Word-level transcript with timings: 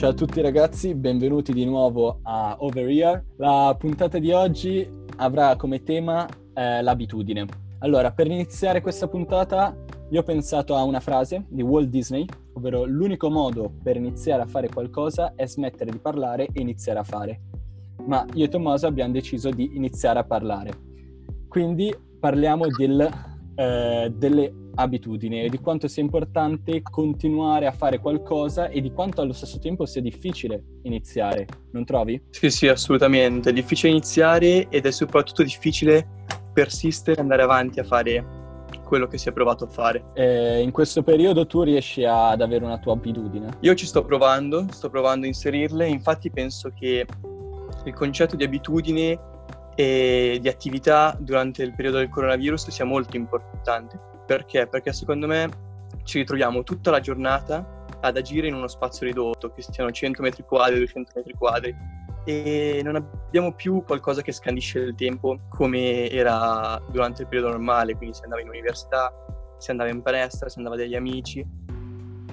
Ciao 0.00 0.12
a 0.12 0.14
tutti 0.14 0.40
ragazzi, 0.40 0.94
benvenuti 0.94 1.52
di 1.52 1.66
nuovo 1.66 2.20
a 2.22 2.56
Over 2.58 2.88
Here. 2.88 3.24
La 3.36 3.76
puntata 3.78 4.18
di 4.18 4.32
oggi 4.32 4.88
avrà 5.16 5.56
come 5.56 5.82
tema 5.82 6.26
eh, 6.54 6.80
l'abitudine. 6.80 7.44
Allora, 7.80 8.10
per 8.10 8.26
iniziare 8.26 8.80
questa 8.80 9.08
puntata 9.08 9.76
io 10.08 10.20
ho 10.20 10.22
pensato 10.22 10.74
a 10.74 10.84
una 10.84 11.00
frase 11.00 11.44
di 11.50 11.60
Walt 11.60 11.90
Disney, 11.90 12.24
ovvero 12.54 12.86
l'unico 12.86 13.28
modo 13.28 13.70
per 13.82 13.96
iniziare 13.96 14.40
a 14.40 14.46
fare 14.46 14.70
qualcosa 14.70 15.34
è 15.36 15.46
smettere 15.46 15.90
di 15.90 15.98
parlare 15.98 16.48
e 16.50 16.62
iniziare 16.62 17.00
a 17.00 17.04
fare. 17.04 17.40
Ma 18.06 18.24
io 18.32 18.46
e 18.46 18.48
Tommaso 18.48 18.86
abbiamo 18.86 19.12
deciso 19.12 19.50
di 19.50 19.76
iniziare 19.76 20.18
a 20.18 20.24
parlare. 20.24 20.70
Quindi 21.46 21.94
parliamo 22.18 22.68
del, 22.68 23.06
eh, 23.54 24.10
delle 24.16 24.54
abitudini 24.80 25.42
e 25.42 25.48
di 25.48 25.58
quanto 25.58 25.88
sia 25.88 26.02
importante 26.02 26.82
continuare 26.82 27.66
a 27.66 27.72
fare 27.72 27.98
qualcosa 27.98 28.68
e 28.68 28.80
di 28.80 28.92
quanto 28.92 29.20
allo 29.20 29.32
stesso 29.32 29.58
tempo 29.58 29.86
sia 29.86 30.00
difficile 30.00 30.62
iniziare, 30.82 31.46
non 31.72 31.84
trovi? 31.84 32.20
Sì, 32.30 32.50
sì, 32.50 32.68
assolutamente. 32.68 33.50
È 33.50 33.52
difficile 33.52 33.92
iniziare 33.92 34.68
ed 34.68 34.86
è 34.86 34.90
soprattutto 34.90 35.42
difficile 35.42 36.06
persistere 36.52 37.18
e 37.18 37.20
andare 37.20 37.42
avanti 37.42 37.80
a 37.80 37.84
fare 37.84 38.38
quello 38.84 39.06
che 39.06 39.18
si 39.18 39.28
è 39.28 39.32
provato 39.32 39.64
a 39.64 39.68
fare. 39.68 40.04
Eh, 40.14 40.60
in 40.60 40.72
questo 40.72 41.02
periodo 41.02 41.46
tu 41.46 41.62
riesci 41.62 42.04
ad 42.04 42.40
avere 42.40 42.64
una 42.64 42.78
tua 42.78 42.94
abitudine? 42.94 43.58
Io 43.60 43.74
ci 43.74 43.86
sto 43.86 44.04
provando, 44.04 44.66
sto 44.70 44.90
provando 44.90 45.26
a 45.26 45.28
inserirle, 45.28 45.86
infatti 45.86 46.28
penso 46.30 46.72
che 46.76 47.06
il 47.84 47.94
concetto 47.94 48.34
di 48.34 48.44
abitudine 48.44 49.18
e 49.80 50.38
di 50.42 50.48
attività 50.48 51.16
durante 51.18 51.62
il 51.62 51.74
periodo 51.74 51.96
del 51.96 52.10
coronavirus 52.10 52.68
sia 52.68 52.84
molto 52.84 53.16
importante. 53.16 53.98
Perché? 54.26 54.66
Perché 54.66 54.92
secondo 54.92 55.26
me 55.26 55.48
ci 56.04 56.18
ritroviamo 56.18 56.62
tutta 56.64 56.90
la 56.90 57.00
giornata 57.00 57.86
ad 57.98 58.16
agire 58.18 58.46
in 58.46 58.54
uno 58.54 58.68
spazio 58.68 59.06
ridotto, 59.06 59.50
che 59.52 59.62
siano 59.62 59.90
100 59.90 60.20
metri 60.20 60.42
quadri, 60.42 60.76
200 60.76 61.12
metri 61.14 61.32
quadri, 61.32 61.74
e 62.26 62.82
non 62.84 62.96
abbiamo 62.96 63.54
più 63.54 63.82
qualcosa 63.82 64.20
che 64.20 64.32
scandisce 64.32 64.80
il 64.80 64.94
tempo 64.94 65.40
come 65.48 66.10
era 66.10 66.78
durante 66.90 67.22
il 67.22 67.28
periodo 67.28 67.48
normale, 67.52 67.96
quindi 67.96 68.14
si 68.14 68.24
andava 68.24 68.42
in 68.42 68.48
università, 68.48 69.10
si 69.56 69.70
andava 69.70 69.88
in 69.88 70.02
palestra, 70.02 70.50
si 70.50 70.58
andava 70.58 70.76
dagli 70.76 70.94
amici. 70.94 71.42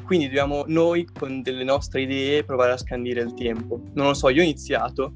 Quindi 0.03 0.27
dobbiamo 0.27 0.65
noi 0.67 1.07
con 1.17 1.41
delle 1.41 1.63
nostre 1.63 2.01
idee 2.01 2.43
provare 2.43 2.73
a 2.73 2.77
scandire 2.77 3.21
il 3.21 3.33
tempo. 3.33 3.79
Non 3.93 4.07
lo 4.07 4.13
so, 4.13 4.27
io 4.27 4.41
ho 4.41 4.43
iniziato 4.43 5.13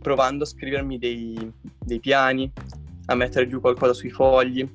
provando 0.00 0.44
a 0.44 0.46
scrivermi 0.46 0.98
dei, 0.98 1.52
dei 1.78 2.00
piani, 2.00 2.50
a 3.06 3.14
mettere 3.14 3.48
giù 3.48 3.60
qualcosa 3.60 3.92
sui 3.92 4.10
fogli, 4.10 4.68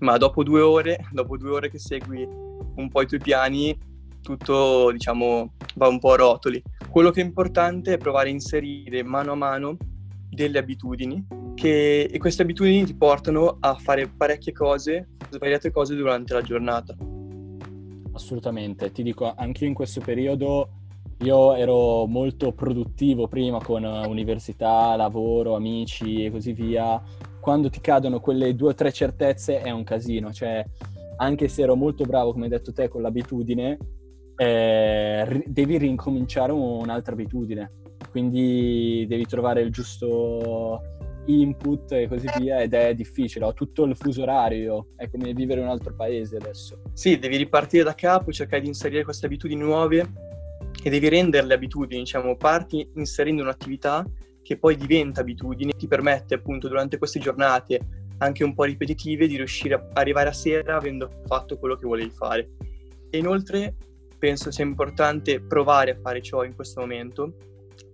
ma 0.00 0.16
dopo 0.16 0.42
due 0.42 0.60
ore, 0.60 1.06
dopo 1.12 1.36
due 1.36 1.50
ore 1.50 1.70
che 1.70 1.78
segui 1.78 2.26
un 2.74 2.88
po' 2.88 3.02
i 3.02 3.06
tuoi 3.06 3.20
piani, 3.20 3.76
tutto 4.22 4.90
diciamo 4.92 5.54
va 5.74 5.88
un 5.88 5.98
po' 5.98 6.12
a 6.12 6.16
rotoli. 6.16 6.62
Quello 6.88 7.10
che 7.10 7.20
è 7.20 7.24
importante 7.24 7.94
è 7.94 7.98
provare 7.98 8.28
a 8.28 8.32
inserire 8.32 9.02
mano 9.02 9.32
a 9.32 9.36
mano 9.36 9.76
delle 10.28 10.58
abitudini 10.58 11.26
che, 11.54 12.08
e 12.10 12.18
queste 12.18 12.42
abitudini 12.42 12.84
ti 12.84 12.94
portano 12.94 13.58
a 13.60 13.74
fare 13.74 14.08
parecchie 14.08 14.52
cose, 14.52 15.08
svariate 15.30 15.70
cose 15.70 15.94
durante 15.94 16.34
la 16.34 16.42
giornata. 16.42 16.96
Assolutamente, 18.12 18.92
ti 18.92 19.02
dico, 19.02 19.32
anche 19.36 19.64
in 19.64 19.74
questo 19.74 20.00
periodo 20.00 20.81
io 21.22 21.54
ero 21.54 22.06
molto 22.06 22.52
produttivo 22.52 23.28
prima 23.28 23.58
con 23.62 23.84
università, 23.84 24.96
lavoro, 24.96 25.54
amici 25.54 26.24
e 26.24 26.30
così 26.30 26.52
via. 26.52 27.00
Quando 27.40 27.70
ti 27.70 27.80
cadono 27.80 28.20
quelle 28.20 28.54
due 28.54 28.70
o 28.70 28.74
tre 28.74 28.92
certezze 28.92 29.60
è 29.60 29.70
un 29.70 29.84
casino, 29.84 30.32
cioè 30.32 30.64
anche 31.16 31.48
se 31.48 31.62
ero 31.62 31.76
molto 31.76 32.04
bravo, 32.04 32.32
come 32.32 32.44
hai 32.44 32.50
detto 32.50 32.72
te, 32.72 32.88
con 32.88 33.02
l'abitudine, 33.02 33.78
eh, 34.36 35.44
devi 35.46 35.78
rincominciare 35.78 36.52
un'altra 36.52 37.12
abitudine. 37.12 37.72
Quindi 38.10 39.06
devi 39.08 39.24
trovare 39.24 39.62
il 39.62 39.70
giusto 39.70 40.80
input 41.26 41.92
e 41.92 42.08
così 42.08 42.26
via 42.38 42.60
ed 42.60 42.74
è 42.74 42.94
difficile, 42.94 43.44
ho 43.44 43.54
tutto 43.54 43.84
il 43.84 43.96
fuso 43.96 44.22
orario, 44.22 44.88
è 44.96 45.08
come 45.08 45.32
vivere 45.32 45.60
in 45.60 45.66
un 45.66 45.72
altro 45.72 45.94
paese 45.94 46.36
adesso. 46.36 46.82
Sì, 46.92 47.18
devi 47.18 47.36
ripartire 47.36 47.84
da 47.84 47.94
capo, 47.94 48.32
cercare 48.32 48.62
di 48.62 48.68
inserire 48.68 49.04
queste 49.04 49.26
abitudini 49.26 49.60
nuove 49.60 50.30
e 50.82 50.90
devi 50.90 51.08
renderle 51.08 51.54
abitudini, 51.54 52.02
diciamo, 52.02 52.36
parti 52.36 52.90
inserendo 52.96 53.42
un'attività 53.42 54.04
che 54.42 54.58
poi 54.58 54.76
diventa 54.76 55.20
abitudine, 55.20 55.72
ti 55.72 55.86
permette 55.86 56.34
appunto 56.34 56.68
durante 56.68 56.98
queste 56.98 57.20
giornate 57.20 57.80
anche 58.18 58.44
un 58.44 58.54
po' 58.54 58.64
ripetitive 58.64 59.26
di 59.26 59.36
riuscire 59.36 59.74
a 59.74 59.88
arrivare 59.94 60.28
a 60.28 60.32
sera 60.32 60.76
avendo 60.76 61.08
fatto 61.26 61.58
quello 61.58 61.76
che 61.76 61.86
volevi 61.86 62.10
fare. 62.10 62.50
E 63.10 63.18
inoltre 63.18 63.76
penso 64.18 64.50
sia 64.50 64.64
importante 64.64 65.40
provare 65.40 65.92
a 65.92 65.98
fare 66.00 66.22
ciò 66.22 66.44
in 66.44 66.54
questo 66.54 66.80
momento, 66.80 67.34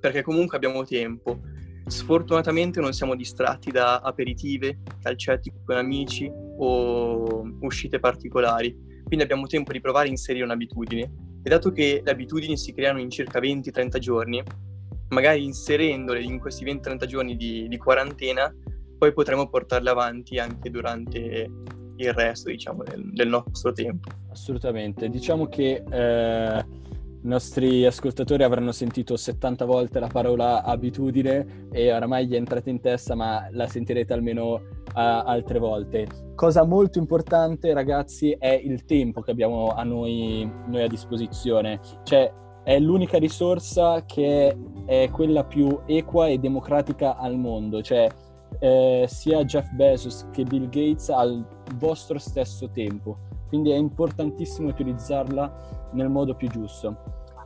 perché 0.01 0.23
comunque 0.23 0.57
abbiamo 0.57 0.85
tempo. 0.85 1.41
Sfortunatamente 1.87 2.81
non 2.81 2.93
siamo 2.93 3.15
distratti 3.15 3.71
da 3.71 4.01
aperitive, 4.01 4.81
calcetti 5.01 5.51
con 5.65 5.77
amici 5.77 6.31
o 6.31 7.43
uscite 7.61 7.99
particolari, 7.99 8.77
quindi 9.05 9.25
abbiamo 9.25 9.47
tempo 9.47 9.73
di 9.73 9.81
provare 9.81 10.09
a 10.09 10.11
inserire 10.11 10.45
un'abitudine. 10.45 11.28
E 11.43 11.49
dato 11.49 11.71
che 11.73 12.03
le 12.05 12.11
abitudini 12.11 12.57
si 12.57 12.73
creano 12.73 13.01
in 13.01 13.11
circa 13.11 13.41
20-30 13.41 13.99
giorni, 13.99 14.43
magari 15.09 15.45
inserendole 15.45 16.23
in 16.23 16.39
questi 16.39 16.65
20-30 16.65 17.07
giorni 17.07 17.37
di, 17.37 17.69
di 17.69 17.77
quarantena, 17.77 18.53
poi 18.99 19.13
potremo 19.13 19.49
portarle 19.49 19.91
avanti 19.91 20.39
anche 20.39 20.71
durante 20.71 21.51
il 21.97 22.13
resto, 22.13 22.51
diciamo, 22.51 22.83
del, 22.83 23.11
del 23.13 23.29
nostro 23.29 23.73
tempo. 23.73 24.11
Assolutamente. 24.31 25.09
Diciamo 25.09 25.49
che 25.49 25.83
eh, 25.89 26.65
i 27.21 27.27
nostri 27.27 27.85
ascoltatori 27.85 28.45
avranno 28.45 28.71
sentito 28.71 29.17
70 29.17 29.65
volte 29.65 29.99
la 29.99 30.07
parola 30.07 30.63
abitudine 30.63 31.69
e 31.73 31.93
oramai 31.93 32.27
gli 32.27 32.35
è 32.35 32.37
entrata 32.37 32.71
in 32.71 32.81
testa, 32.81 33.15
ma 33.15 33.49
la 33.51 33.67
sentirete 33.67 34.13
almeno 34.13 34.53
uh, 34.53 34.61
altre 34.93 35.59
volte. 35.59 36.07
Cosa 36.37 36.65
molto 36.65 36.99
importante, 36.99 37.75
ragazzi, 37.75 38.31
è 38.39 38.53
il 38.53 38.85
tempo 38.85 39.21
che 39.21 39.33
abbiamo 39.33 39.75
a 39.75 39.83
noi, 39.83 40.49
noi 40.67 40.83
a 40.83 40.87
disposizione. 40.87 41.81
Cioè, 42.05 42.33
è 42.63 42.79
l'unica 42.79 43.19
risorsa 43.19 44.05
che 44.05 44.57
è 44.87 45.09
quella 45.11 45.45
più 45.45 45.81
equa 45.87 46.29
e 46.29 46.39
democratica 46.39 47.17
al 47.17 47.37
mondo. 47.37 47.83
Cioè, 47.83 48.09
eh, 48.61 49.07
sia 49.09 49.45
Jeff 49.45 49.71
Bezos 49.73 50.29
che 50.33 50.45
Bill 50.45 50.69
Gates 50.69 51.09
al 51.09 51.45
vostro 51.77 52.19
stesso 52.19 52.71
tempo. 52.71 53.28
Quindi 53.49 53.71
è 53.71 53.77
importantissimo 53.77 54.69
utilizzarla 54.69 55.91
nel 55.93 56.09
modo 56.09 56.35
più 56.35 56.49
giusto. 56.49 56.97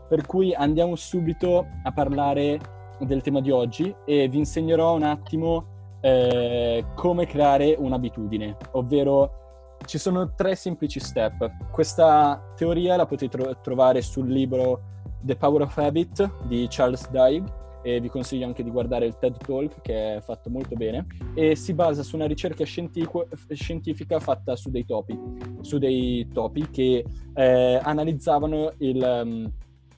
Per 0.08 0.26
cui 0.26 0.52
andiamo 0.52 0.96
subito 0.96 1.66
a 1.84 1.92
parlare 1.92 2.60
del 2.98 3.22
tema 3.22 3.40
di 3.40 3.50
oggi 3.50 3.94
e 4.04 4.28
vi 4.28 4.38
insegnerò 4.38 4.94
un 4.94 5.04
attimo 5.04 5.66
eh, 6.00 6.84
come 6.94 7.26
creare 7.26 7.74
un'abitudine, 7.78 8.56
ovvero 8.72 9.40
ci 9.86 9.98
sono 9.98 10.34
tre 10.34 10.54
semplici 10.54 11.00
step. 11.00 11.70
Questa 11.70 12.52
teoria 12.56 12.96
la 12.96 13.06
potete 13.06 13.36
tro- 13.36 13.56
trovare 13.60 14.02
sul 14.02 14.28
libro 14.28 14.80
The 15.20 15.36
Power 15.36 15.62
of 15.62 15.78
Habit 15.78 16.46
di 16.46 16.66
Charles 16.68 17.08
Duhigg 17.10 17.60
e 17.82 18.00
vi 18.00 18.08
consiglio 18.08 18.46
anche 18.46 18.62
di 18.62 18.70
guardare 18.70 19.06
il 19.06 19.16
TED 19.18 19.36
Talk 19.38 19.80
che 19.82 20.16
è 20.16 20.20
fatto 20.20 20.48
molto 20.50 20.74
bene 20.76 21.06
e 21.34 21.56
si 21.56 21.74
basa 21.74 22.02
su 22.02 22.16
una 22.16 22.26
ricerca 22.26 22.64
scientifica 22.64 24.20
fatta 24.20 24.56
su 24.56 24.70
dei 24.70 24.84
topi, 24.84 25.18
su 25.60 25.78
dei 25.78 26.28
topi 26.32 26.70
che 26.70 27.04
eh, 27.34 27.80
analizzavano 27.82 28.72
il, 28.78 29.22
um, 29.24 29.52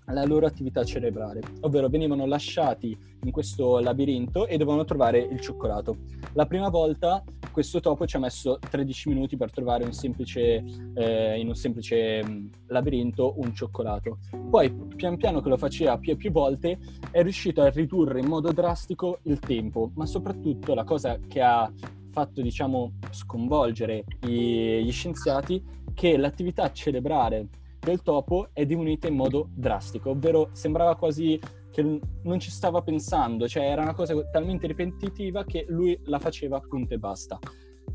la 0.07 0.25
loro 0.25 0.47
attività 0.47 0.85
cerebrale, 0.85 1.41
ovvero 1.61 1.89
venivano 1.89 2.27
lasciati 2.27 2.97
in 3.23 3.31
questo 3.31 3.79
labirinto 3.79 4.47
e 4.47 4.57
dovevano 4.57 4.85
trovare 4.85 5.19
il 5.19 5.41
cioccolato. 5.41 5.97
La 6.35 6.47
prima 6.47 6.69
volta 6.69 7.25
questo 7.51 7.79
topo 7.79 8.05
ci 8.05 8.17
ha 8.17 8.19
messo 8.19 8.59
13 8.59 9.11
minuti 9.11 9.37
per 9.37 9.53
trovare 9.53 9.85
un 9.85 9.93
semplice, 9.93 10.63
eh, 10.95 11.39
in 11.39 11.47
un 11.47 11.55
semplice 11.55 12.25
mm, 12.25 12.47
labirinto 12.67 13.35
un 13.37 13.55
cioccolato. 13.55 14.19
Poi, 14.51 14.73
pian 14.97 15.17
piano 15.17 15.41
che 15.41 15.49
lo 15.49 15.57
faceva 15.57 15.97
più 15.97 16.13
e 16.13 16.17
più 16.17 16.33
volte, 16.33 16.79
è 17.13 17.23
riuscito 17.23 17.63
a 17.63 17.71
ridurre 17.71 18.19
in 18.19 18.27
modo 18.27 18.51
drastico 18.53 19.21
il 19.23 19.39
tempo, 19.39 19.93
ma 19.95 20.05
soprattutto 20.05 20.75
la 20.75 20.83
cosa 20.83 21.19
che 21.29 21.41
ha 21.41 21.73
fatto, 22.11 22.43
diciamo, 22.43 22.95
sconvolgere 23.11 24.05
gli 24.21 24.91
scienziati, 24.91 25.63
che 25.95 26.17
l'attività 26.17 26.73
cerebrale 26.73 27.49
del 27.85 28.03
topo 28.03 28.49
è 28.53 28.67
diminuita 28.67 29.07
in 29.07 29.15
modo 29.15 29.49
drastico, 29.55 30.11
ovvero 30.11 30.49
sembrava 30.53 30.97
quasi 30.97 31.39
che 31.71 32.01
non 32.23 32.41
ci 32.41 32.51
stava 32.51 32.83
pensando, 32.83 33.47
cioè 33.47 33.65
era 33.65 33.83
una 33.83 33.95
cosa 33.95 34.15
talmente 34.31 34.67
ripetitiva 34.67 35.45
che 35.45 35.67
lui 35.69 35.99
la 36.05 36.19
faceva 36.19 36.61
punto 36.61 36.95
e 36.95 36.99
basta. 36.99 37.39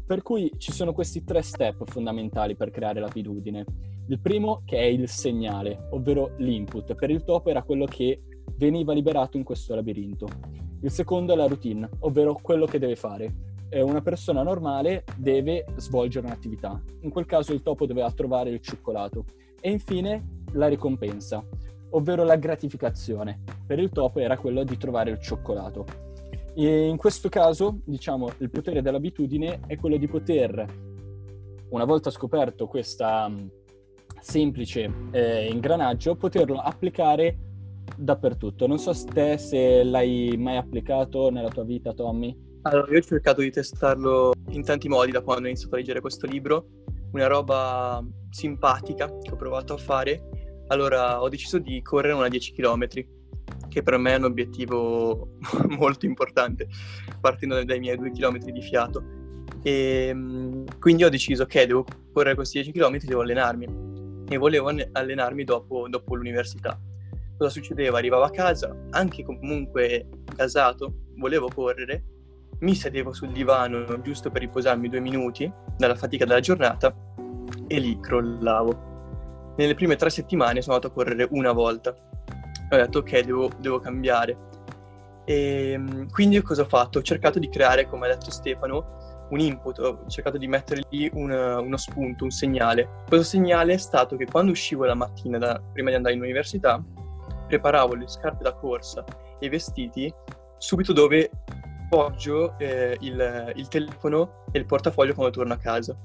Per 0.05 0.21
cui 0.21 0.51
ci 0.57 0.71
sono 0.71 0.93
questi 0.93 1.23
tre 1.23 1.41
step 1.41 1.83
fondamentali 1.85 2.55
per 2.55 2.71
creare 2.71 2.99
l'abitudine. 2.99 3.65
Il 4.07 4.19
primo 4.19 4.63
che 4.65 4.77
è 4.77 4.85
il 4.85 5.07
segnale, 5.07 5.87
ovvero 5.91 6.33
l'input. 6.37 6.95
Per 6.95 7.09
il 7.09 7.23
topo 7.23 7.49
era 7.49 7.63
quello 7.63 7.85
che 7.85 8.21
veniva 8.55 8.91
liberato 8.91 9.37
in 9.37 9.43
questo 9.43 9.75
labirinto. 9.75 10.27
Il 10.81 10.91
secondo 10.91 11.33
è 11.33 11.35
la 11.35 11.45
routine, 11.45 11.87
ovvero 11.99 12.39
quello 12.41 12.65
che 12.65 12.79
deve 12.79 12.95
fare. 12.95 13.33
Una 13.71 14.01
persona 14.01 14.41
normale 14.41 15.03
deve 15.15 15.63
svolgere 15.75 16.25
un'attività. 16.25 16.81
In 17.01 17.11
quel 17.11 17.27
caso 17.27 17.53
il 17.53 17.61
topo 17.61 17.85
doveva 17.85 18.11
trovare 18.11 18.49
il 18.49 18.61
cioccolato. 18.61 19.25
E 19.59 19.69
infine 19.69 20.45
la 20.53 20.67
ricompensa 20.67 21.43
ovvero 21.91 22.23
la 22.23 22.35
gratificazione. 22.35 23.41
Per 23.65 23.79
il 23.79 23.89
topo 23.89 24.19
era 24.19 24.37
quello 24.37 24.63
di 24.63 24.77
trovare 24.77 25.11
il 25.11 25.19
cioccolato. 25.19 25.85
E 26.55 26.87
in 26.87 26.97
questo 26.97 27.29
caso, 27.29 27.79
diciamo, 27.85 28.29
il 28.39 28.49
potere 28.49 28.81
dell'abitudine 28.81 29.61
è 29.67 29.77
quello 29.77 29.97
di 29.97 30.07
poter, 30.07 30.65
una 31.69 31.85
volta 31.85 32.09
scoperto 32.09 32.67
questa 32.67 33.29
mm, 33.29 33.47
semplice 34.19 34.91
eh, 35.11 35.47
ingranaggio, 35.47 36.15
poterlo 36.15 36.57
applicare 36.57 37.37
dappertutto. 37.95 38.67
Non 38.67 38.77
so 38.77 38.91
te 39.05 39.37
se 39.37 39.83
l'hai 39.83 40.35
mai 40.37 40.57
applicato 40.57 41.29
nella 41.29 41.49
tua 41.49 41.63
vita, 41.63 41.93
Tommy. 41.93 42.47
Allora, 42.63 42.91
io 42.91 42.97
ho 42.97 43.01
cercato 43.01 43.41
di 43.41 43.51
testarlo 43.51 44.33
in 44.49 44.63
tanti 44.63 44.89
modi 44.89 45.11
da 45.11 45.21
quando 45.21 45.45
ho 45.45 45.47
iniziato 45.47 45.75
a 45.75 45.77
leggere 45.77 46.01
questo 46.01 46.27
libro. 46.27 46.67
Una 47.11 47.27
roba 47.27 48.03
simpatica 48.29 49.07
che 49.21 49.31
ho 49.31 49.35
provato 49.35 49.73
a 49.73 49.77
fare. 49.77 50.29
Allora, 50.67 51.21
ho 51.21 51.29
deciso 51.29 51.57
di 51.57 51.81
correre 51.81 52.13
una 52.13 52.27
10 52.27 52.53
km, 52.53 52.87
che 53.67 53.83
per 53.83 53.97
me 53.97 54.13
è 54.13 54.17
un 54.17 54.25
obiettivo 54.25 55.37
molto 55.69 56.05
importante, 56.05 56.67
partendo 57.19 57.63
dai 57.63 57.79
miei 57.79 57.97
2 57.97 58.11
km 58.11 58.37
di 58.37 58.61
fiato. 58.61 59.03
E 59.63 60.07
ehm, 60.09 60.79
quindi 60.79 61.03
ho 61.03 61.09
deciso 61.09 61.45
che 61.45 61.65
devo 61.65 61.85
correre 62.13 62.35
questi 62.35 62.61
10 62.61 62.71
km, 62.77 62.97
devo 62.99 63.21
allenarmi. 63.21 63.87
E 64.29 64.37
volevo 64.37 64.71
allenarmi 64.91 65.43
dopo, 65.43 65.87
dopo 65.89 66.15
l'università. 66.15 66.79
Cosa 67.37 67.49
succedeva? 67.49 67.97
Arrivavo 67.97 68.23
a 68.23 68.29
casa, 68.29 68.75
anche 68.91 69.23
comunque 69.23 70.07
gasato, 70.35 70.93
volevo 71.15 71.49
correre 71.53 72.03
mi 72.59 72.75
sedevo 72.75 73.13
sul 73.13 73.29
divano 73.29 74.01
giusto 74.01 74.29
per 74.29 74.41
riposarmi 74.41 74.89
due 74.89 74.99
minuti 74.99 75.51
dalla 75.77 75.95
fatica 75.95 76.25
della 76.25 76.39
giornata 76.39 76.93
e 77.67 77.79
lì 77.79 77.99
crollavo. 77.99 78.87
Nelle 79.57 79.75
prime 79.75 79.95
tre 79.95 80.09
settimane 80.09 80.61
sono 80.61 80.75
andato 80.75 80.91
a 80.91 80.95
correre 80.95 81.27
una 81.31 81.51
volta. 81.51 81.93
Ho 82.71 82.75
detto 82.75 82.99
ok, 82.99 83.19
devo, 83.21 83.49
devo 83.59 83.79
cambiare. 83.79 84.47
E 85.25 85.71
ehm, 85.71 86.09
quindi 86.09 86.41
cosa 86.41 86.63
ho 86.63 86.65
fatto? 86.65 86.99
Ho 86.99 87.01
cercato 87.01 87.39
di 87.39 87.49
creare, 87.49 87.87
come 87.87 88.07
ha 88.07 88.15
detto 88.15 88.31
Stefano, 88.31 89.27
un 89.29 89.39
input, 89.39 89.79
ho 89.79 90.05
cercato 90.07 90.37
di 90.37 90.47
mettere 90.47 90.81
lì 90.89 91.09
un, 91.13 91.31
uno 91.31 91.77
spunto, 91.77 92.23
un 92.23 92.31
segnale. 92.31 93.03
Questo 93.07 93.25
segnale 93.25 93.73
è 93.73 93.77
stato 93.77 94.15
che 94.15 94.25
quando 94.25 94.51
uscivo 94.51 94.85
la 94.85 94.95
mattina 94.95 95.37
da, 95.37 95.61
prima 95.71 95.89
di 95.89 95.95
andare 95.95 96.15
in 96.15 96.21
università, 96.21 96.83
preparavo 97.47 97.95
le 97.95 98.07
scarpe 98.07 98.43
da 98.43 98.53
corsa 98.53 99.03
e 99.39 99.45
i 99.45 99.49
vestiti 99.49 100.13
subito 100.57 100.93
dove 100.93 101.29
appoggio 101.89 102.57
eh, 102.59 102.95
il, 103.01 103.53
il, 103.55 103.67
telefono 103.67 104.43
e 104.51 104.59
il 104.59 104.65
portafoglio 104.65 105.15
quando 105.15 105.33
torno 105.33 105.53
a 105.53 105.57
casa. 105.57 105.97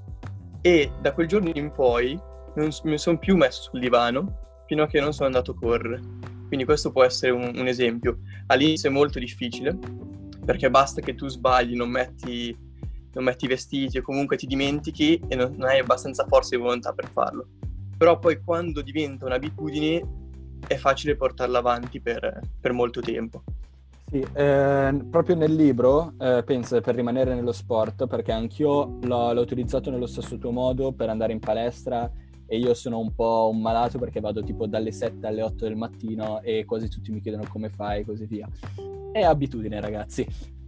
E 0.62 0.90
da 1.00 1.12
quel 1.12 1.28
giorno 1.28 1.50
in 1.52 1.70
poi 1.70 2.18
non 2.56 2.70
mi 2.84 2.96
sono 2.96 3.18
più 3.18 3.36
messo 3.36 3.62
sul 3.62 3.80
divano 3.80 4.62
fino 4.66 4.82
a 4.82 4.86
che 4.86 5.00
non 5.00 5.12
sono 5.12 5.26
andato 5.26 5.50
a 5.50 5.54
correre. 5.54 6.00
Quindi 6.46 6.64
questo 6.64 6.90
può 6.90 7.04
essere 7.04 7.32
un, 7.32 7.52
un 7.54 7.66
esempio. 7.66 8.20
All'inizio 8.46 8.88
è 8.88 8.92
molto 8.92 9.18
difficile 9.18 9.78
perché 10.44 10.70
basta 10.70 11.02
che 11.02 11.14
tu 11.14 11.28
sbagli, 11.28 11.74
non 11.74 11.90
metti, 11.90 12.56
non 13.12 13.24
metti 13.24 13.44
i 13.44 13.48
vestiti 13.48 13.98
o 13.98 14.02
comunque 14.02 14.38
ti 14.38 14.46
dimentichi 14.46 15.20
e 15.28 15.36
non, 15.36 15.54
non 15.56 15.68
hai 15.68 15.80
abbastanza 15.80 16.26
forza 16.26 16.56
di 16.56 16.62
volontà 16.62 16.94
per 16.94 17.08
farlo. 17.10 17.46
Però 17.98 18.18
poi 18.18 18.40
quando 18.40 18.80
diventa 18.80 19.26
un'abitudine 19.26 20.02
è 20.66 20.76
facile 20.76 21.14
portarla 21.14 21.58
avanti 21.58 22.00
per, 22.00 22.40
per 22.58 22.72
molto 22.72 23.00
tempo. 23.00 23.42
Sì, 24.14 24.24
eh, 24.32 25.04
proprio 25.10 25.34
nel 25.34 25.52
libro, 25.52 26.12
eh, 26.20 26.44
penso 26.46 26.80
per 26.80 26.94
rimanere 26.94 27.34
nello 27.34 27.50
sport, 27.50 28.06
perché 28.06 28.30
anch'io 28.30 29.00
l'ho, 29.02 29.32
l'ho, 29.32 29.40
utilizzato 29.40 29.90
nello 29.90 30.06
stesso 30.06 30.38
tuo 30.38 30.52
modo 30.52 30.92
per 30.92 31.08
andare 31.08 31.32
in 31.32 31.40
palestra 31.40 32.08
e 32.46 32.56
io 32.56 32.74
sono 32.74 33.00
un 33.00 33.12
po' 33.12 33.50
un 33.52 33.60
malato 33.60 33.98
perché 33.98 34.20
vado 34.20 34.40
tipo 34.44 34.68
dalle 34.68 34.92
7 34.92 35.26
alle 35.26 35.42
8 35.42 35.64
del 35.64 35.74
mattino 35.74 36.40
e 36.42 36.64
quasi 36.64 36.88
tutti 36.88 37.10
mi 37.10 37.20
chiedono 37.20 37.42
come 37.48 37.70
fai 37.70 38.02
e 38.02 38.04
così 38.04 38.26
via. 38.26 38.48
È 39.10 39.20
abitudine 39.20 39.80
ragazzi. 39.80 40.24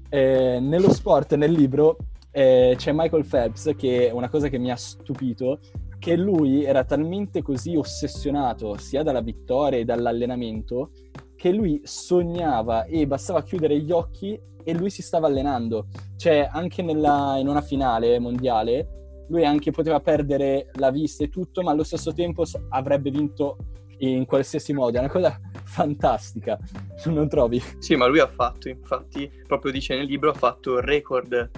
Eh, 0.09 0.59
nello 0.61 0.93
sport, 0.93 1.37
nel 1.37 1.53
libro, 1.53 1.99
eh, 2.33 2.75
c'è 2.77 2.91
Michael 2.93 3.27
Phelps 3.27 3.75
che 3.77 4.11
una 4.13 4.29
cosa 4.29 4.49
che 4.49 4.59
mi 4.59 4.73
ha 4.73 4.77
stupito, 4.77 5.61
che 6.01 6.17
lui 6.17 6.65
era 6.65 6.83
talmente 6.83 7.43
così 7.43 7.77
ossessionato 7.77 8.77
sia 8.77 9.05
dalla 9.05 9.21
vittoria 9.21 9.79
e 9.79 9.85
dall'allenamento 9.85 10.91
che 11.37 11.53
lui 11.53 11.81
sognava 11.85 12.85
e 12.85 13.07
bastava 13.07 13.43
chiudere 13.43 13.79
gli 13.79 13.93
occhi 13.93 14.39
e 14.65 14.75
lui 14.75 14.91
si 14.91 15.03
stava 15.03 15.29
allenando. 15.29 15.87
Cioè, 16.17 16.49
anche 16.51 16.83
nella, 16.83 17.37
in 17.39 17.47
una 17.47 17.61
finale 17.61 18.19
mondiale, 18.19 18.89
lui 19.29 19.45
anche 19.45 19.71
poteva 19.71 20.01
perdere 20.01 20.71
la 20.75 20.91
vista 20.91 21.25
e 21.25 21.29
tutto, 21.29 21.63
ma 21.63 21.71
allo 21.71 21.85
stesso 21.85 22.13
tempo 22.13 22.45
avrebbe 22.71 23.11
vinto 23.11 23.59
in 23.99 24.25
qualsiasi 24.25 24.73
modo. 24.73 24.97
È 24.97 25.01
una 25.01 25.11
cosa 25.11 25.41
fantastica, 25.65 26.59
non 27.07 27.29
trovi? 27.29 27.63
Sì, 27.79 27.95
ma 27.95 28.07
lui 28.07 28.19
ha 28.19 28.27
fatto, 28.27 28.69
infatti, 28.69 29.31
proprio 29.47 29.71
dice 29.71 29.97
nel 29.97 30.07
libro, 30.07 30.31
ha 30.31 30.35
fatto 30.35 30.79
il 30.79 30.83
record 30.83 31.51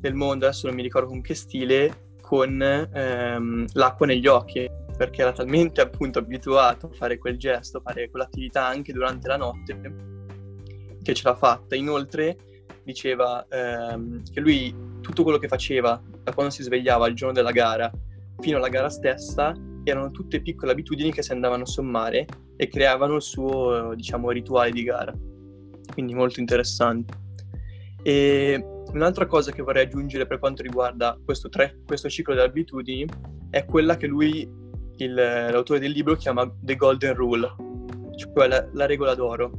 del 0.00 0.14
mondo, 0.14 0.46
adesso 0.46 0.66
non 0.66 0.76
mi 0.76 0.82
ricordo 0.82 1.08
con 1.08 1.20
che 1.20 1.34
stile, 1.34 2.08
con 2.20 2.62
ehm, 2.62 3.66
l'acqua 3.72 4.06
negli 4.06 4.26
occhi 4.26 4.68
perché 5.00 5.22
era 5.22 5.32
talmente 5.32 5.80
appunto 5.80 6.18
abituato 6.18 6.88
a 6.88 6.90
fare 6.92 7.16
quel 7.16 7.38
gesto, 7.38 7.78
a 7.78 7.80
fare 7.80 8.10
quell'attività 8.10 8.66
anche 8.66 8.92
durante 8.92 9.28
la 9.28 9.38
notte, 9.38 9.80
che 11.02 11.14
ce 11.14 11.22
l'ha 11.24 11.34
fatta. 11.34 11.74
Inoltre 11.74 12.36
diceva 12.82 13.46
ehm, 13.48 14.22
che 14.30 14.40
lui 14.40 14.74
tutto 15.00 15.22
quello 15.22 15.38
che 15.38 15.48
faceva 15.48 15.98
da 16.22 16.34
quando 16.34 16.52
si 16.52 16.62
svegliava 16.62 17.08
il 17.08 17.14
giorno 17.14 17.32
della 17.32 17.50
gara 17.50 17.90
fino 18.40 18.58
alla 18.58 18.68
gara 18.68 18.90
stessa 18.90 19.54
erano 19.84 20.10
tutte 20.10 20.42
piccole 20.42 20.72
abitudini 20.72 21.10
che 21.10 21.22
si 21.22 21.32
andavano 21.32 21.62
a 21.62 21.66
sommare 21.66 22.26
e 22.58 22.68
creavano 22.68 23.14
il 23.14 23.22
suo, 23.22 23.94
diciamo, 23.94 24.30
rituale 24.30 24.70
di 24.70 24.82
gara. 24.82 25.14
Quindi 25.94 26.12
molto 26.12 26.40
interessante. 26.40 27.14
E 28.02 28.62
un'altra 28.92 29.24
cosa 29.24 29.50
che 29.50 29.62
vorrei 29.62 29.84
aggiungere 29.84 30.26
per 30.26 30.38
quanto 30.38 30.60
riguarda 30.60 31.18
questo, 31.24 31.48
tre, 31.48 31.80
questo 31.86 32.10
ciclo 32.10 32.34
di 32.34 32.40
abitudini 32.40 33.06
è 33.48 33.64
quella 33.64 33.96
che 33.96 34.06
lui 34.06 34.59
il, 35.04 35.14
l'autore 35.14 35.78
del 35.78 35.92
libro 35.92 36.14
chiama 36.14 36.50
The 36.60 36.76
Golden 36.76 37.14
Rule, 37.14 37.48
cioè 38.16 38.46
la, 38.46 38.68
la 38.72 38.86
regola 38.86 39.14
d'oro. 39.14 39.50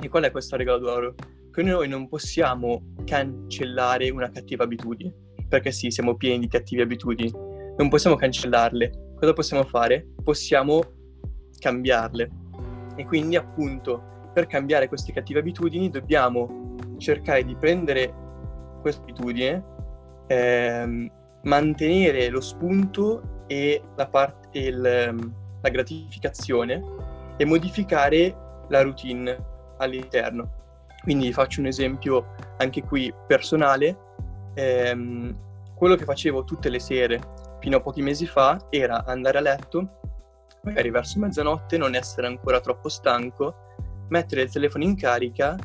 E 0.00 0.08
qual 0.08 0.24
è 0.24 0.30
questa 0.30 0.56
regola 0.56 0.78
d'oro? 0.78 1.14
Che 1.50 1.62
noi 1.62 1.88
non 1.88 2.08
possiamo 2.08 2.94
cancellare 3.04 4.10
una 4.10 4.30
cattiva 4.30 4.64
abitudine, 4.64 5.12
perché 5.48 5.72
sì, 5.72 5.90
siamo 5.90 6.16
pieni 6.16 6.38
di 6.38 6.48
cattive 6.48 6.82
abitudini, 6.82 7.32
non 7.76 7.88
possiamo 7.88 8.16
cancellarle. 8.16 9.14
Cosa 9.18 9.32
possiamo 9.32 9.64
fare? 9.64 10.06
Possiamo 10.22 10.80
cambiarle. 11.58 12.30
E 12.96 13.04
quindi 13.04 13.36
appunto 13.36 14.30
per 14.32 14.46
cambiare 14.46 14.88
queste 14.88 15.12
cattive 15.12 15.40
abitudini 15.40 15.90
dobbiamo 15.90 16.76
cercare 16.98 17.44
di 17.44 17.56
prendere 17.56 18.14
questa 18.80 19.02
abitudine, 19.02 19.64
ehm, 20.28 21.10
mantenere 21.42 22.28
lo 22.28 22.40
spunto 22.40 23.39
e 23.50 23.82
la, 23.96 24.06
part- 24.06 24.46
il, 24.52 24.84
ehm, 24.84 25.34
la 25.60 25.68
gratificazione 25.70 26.80
e 27.36 27.44
modificare 27.44 28.64
la 28.68 28.82
routine 28.82 29.36
all'interno. 29.78 30.58
Quindi 31.02 31.32
faccio 31.32 31.58
un 31.58 31.66
esempio 31.66 32.34
anche 32.58 32.84
qui 32.84 33.12
personale. 33.26 33.98
Ehm, 34.54 35.36
quello 35.74 35.96
che 35.96 36.04
facevo 36.04 36.44
tutte 36.44 36.68
le 36.68 36.78
sere 36.78 37.20
fino 37.58 37.78
a 37.78 37.80
pochi 37.80 38.02
mesi 38.02 38.24
fa 38.24 38.68
era 38.70 39.04
andare 39.04 39.38
a 39.38 39.40
letto, 39.40 39.98
magari 40.62 40.90
verso 40.90 41.18
mezzanotte, 41.18 41.76
non 41.76 41.96
essere 41.96 42.28
ancora 42.28 42.60
troppo 42.60 42.88
stanco, 42.88 43.74
mettere 44.10 44.42
il 44.42 44.52
telefono 44.52 44.84
in 44.84 44.94
carica 44.94 45.56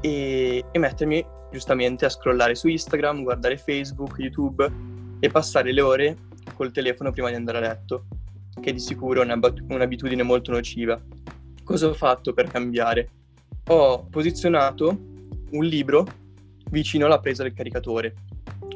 e, 0.00 0.64
e 0.70 0.78
mettermi 0.78 1.26
giustamente 1.50 2.04
a 2.04 2.10
scrollare 2.10 2.54
su 2.54 2.68
Instagram, 2.68 3.24
guardare 3.24 3.56
Facebook, 3.56 4.18
YouTube 4.18 4.70
e 5.18 5.28
passare 5.30 5.72
le 5.72 5.80
ore 5.80 6.16
col 6.58 6.72
telefono 6.72 7.12
prima 7.12 7.28
di 7.28 7.36
andare 7.36 7.58
a 7.58 7.60
letto, 7.60 8.06
che 8.60 8.72
di 8.72 8.80
sicuro 8.80 9.22
è 9.22 9.38
un'abitudine 9.68 10.24
molto 10.24 10.50
nociva. 10.50 11.00
Cosa 11.62 11.86
ho 11.86 11.94
fatto 11.94 12.32
per 12.32 12.48
cambiare? 12.48 13.10
Ho 13.68 14.06
posizionato 14.06 14.88
un 15.50 15.64
libro 15.64 16.04
vicino 16.70 17.06
alla 17.06 17.20
presa 17.20 17.44
del 17.44 17.54
caricatore. 17.54 18.14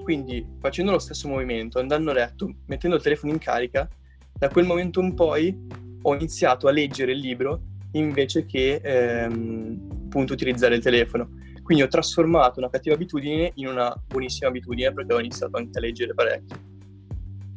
Quindi 0.00 0.46
facendo 0.60 0.92
lo 0.92 1.00
stesso 1.00 1.26
movimento, 1.26 1.80
andando 1.80 2.12
a 2.12 2.14
letto, 2.14 2.54
mettendo 2.66 2.96
il 2.96 3.02
telefono 3.02 3.32
in 3.32 3.38
carica, 3.38 3.88
da 4.32 4.48
quel 4.48 4.64
momento 4.64 5.00
in 5.00 5.14
poi 5.14 5.66
ho 6.02 6.14
iniziato 6.14 6.68
a 6.68 6.70
leggere 6.70 7.12
il 7.12 7.18
libro 7.18 7.62
invece 7.92 8.46
che 8.46 8.80
ehm, 8.80 10.04
appunto 10.04 10.34
utilizzare 10.34 10.76
il 10.76 10.82
telefono. 10.82 11.30
Quindi 11.64 11.82
ho 11.82 11.88
trasformato 11.88 12.60
una 12.60 12.70
cattiva 12.70 12.94
abitudine 12.94 13.50
in 13.56 13.66
una 13.66 13.92
buonissima 14.06 14.48
abitudine 14.48 14.92
perché 14.92 15.14
ho 15.14 15.18
iniziato 15.18 15.56
anche 15.56 15.78
a 15.78 15.80
leggere 15.80 16.14
parecchio. 16.14 16.71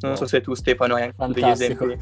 Non 0.01 0.15
so 0.15 0.25
se 0.25 0.41
tu 0.41 0.53
Stefano 0.53 0.95
hai 0.95 1.11
anche 1.15 1.39
degli 1.39 1.49
esempi. 1.49 1.97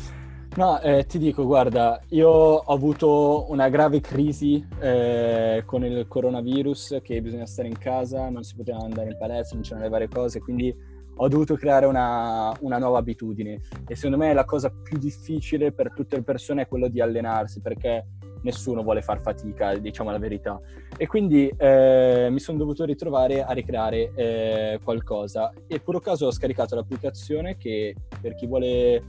No, 0.55 0.79
eh, 0.81 1.05
ti 1.07 1.17
dico, 1.17 1.45
guarda, 1.45 1.99
io 2.09 2.29
ho 2.29 2.73
avuto 2.73 3.49
una 3.49 3.69
grave 3.69 4.01
crisi 4.01 4.63
eh, 4.79 5.63
con 5.65 5.83
il 5.83 6.05
coronavirus, 6.07 6.99
che 7.01 7.21
bisogna 7.23 7.47
stare 7.47 7.67
in 7.67 7.77
casa, 7.77 8.29
non 8.29 8.43
si 8.43 8.55
poteva 8.55 8.77
andare 8.77 9.09
in 9.09 9.17
palestra, 9.17 9.55
non 9.55 9.63
c'erano 9.63 9.85
le 9.85 9.89
varie 9.89 10.07
cose, 10.09 10.39
quindi 10.39 10.75
ho 11.15 11.27
dovuto 11.27 11.55
creare 11.55 11.87
una, 11.87 12.55
una, 12.59 12.77
nuova 12.77 12.99
abitudine. 12.99 13.61
E 13.87 13.95
secondo 13.95 14.17
me 14.17 14.33
la 14.33 14.45
cosa 14.45 14.69
più 14.69 14.99
difficile 14.99 15.71
per 15.71 15.91
tutte 15.91 16.17
le 16.17 16.23
persone 16.23 16.63
è 16.63 16.67
quello 16.67 16.87
di 16.87 17.01
allenarsi 17.01 17.59
perché 17.59 18.05
nessuno 18.43 18.83
vuole 18.83 19.01
far 19.01 19.21
fatica, 19.21 19.75
diciamo 19.75 20.11
la 20.11 20.19
verità. 20.19 20.59
E 20.95 21.07
quindi 21.07 21.51
eh, 21.57 22.27
mi 22.29 22.39
sono 22.39 22.57
dovuto 22.57 22.85
ritrovare 22.85 23.43
a 23.43 23.51
ricreare 23.51 24.11
eh, 24.15 24.79
qualcosa 24.83 25.51
e 25.67 25.79
puro 25.79 25.99
caso 25.99 26.27
ho 26.27 26.31
scaricato 26.31 26.75
l'applicazione 26.75 27.57
che 27.57 27.95
per 28.21 28.35
chi 28.35 28.45
vuole 28.45 29.03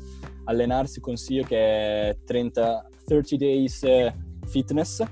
allenarsi 0.44 1.00
consiglio 1.00 1.44
che 1.44 1.56
è 2.10 2.16
30, 2.24 2.88
30 3.04 3.36
Days 3.36 3.82
eh, 3.82 4.14
Fitness 4.46 5.02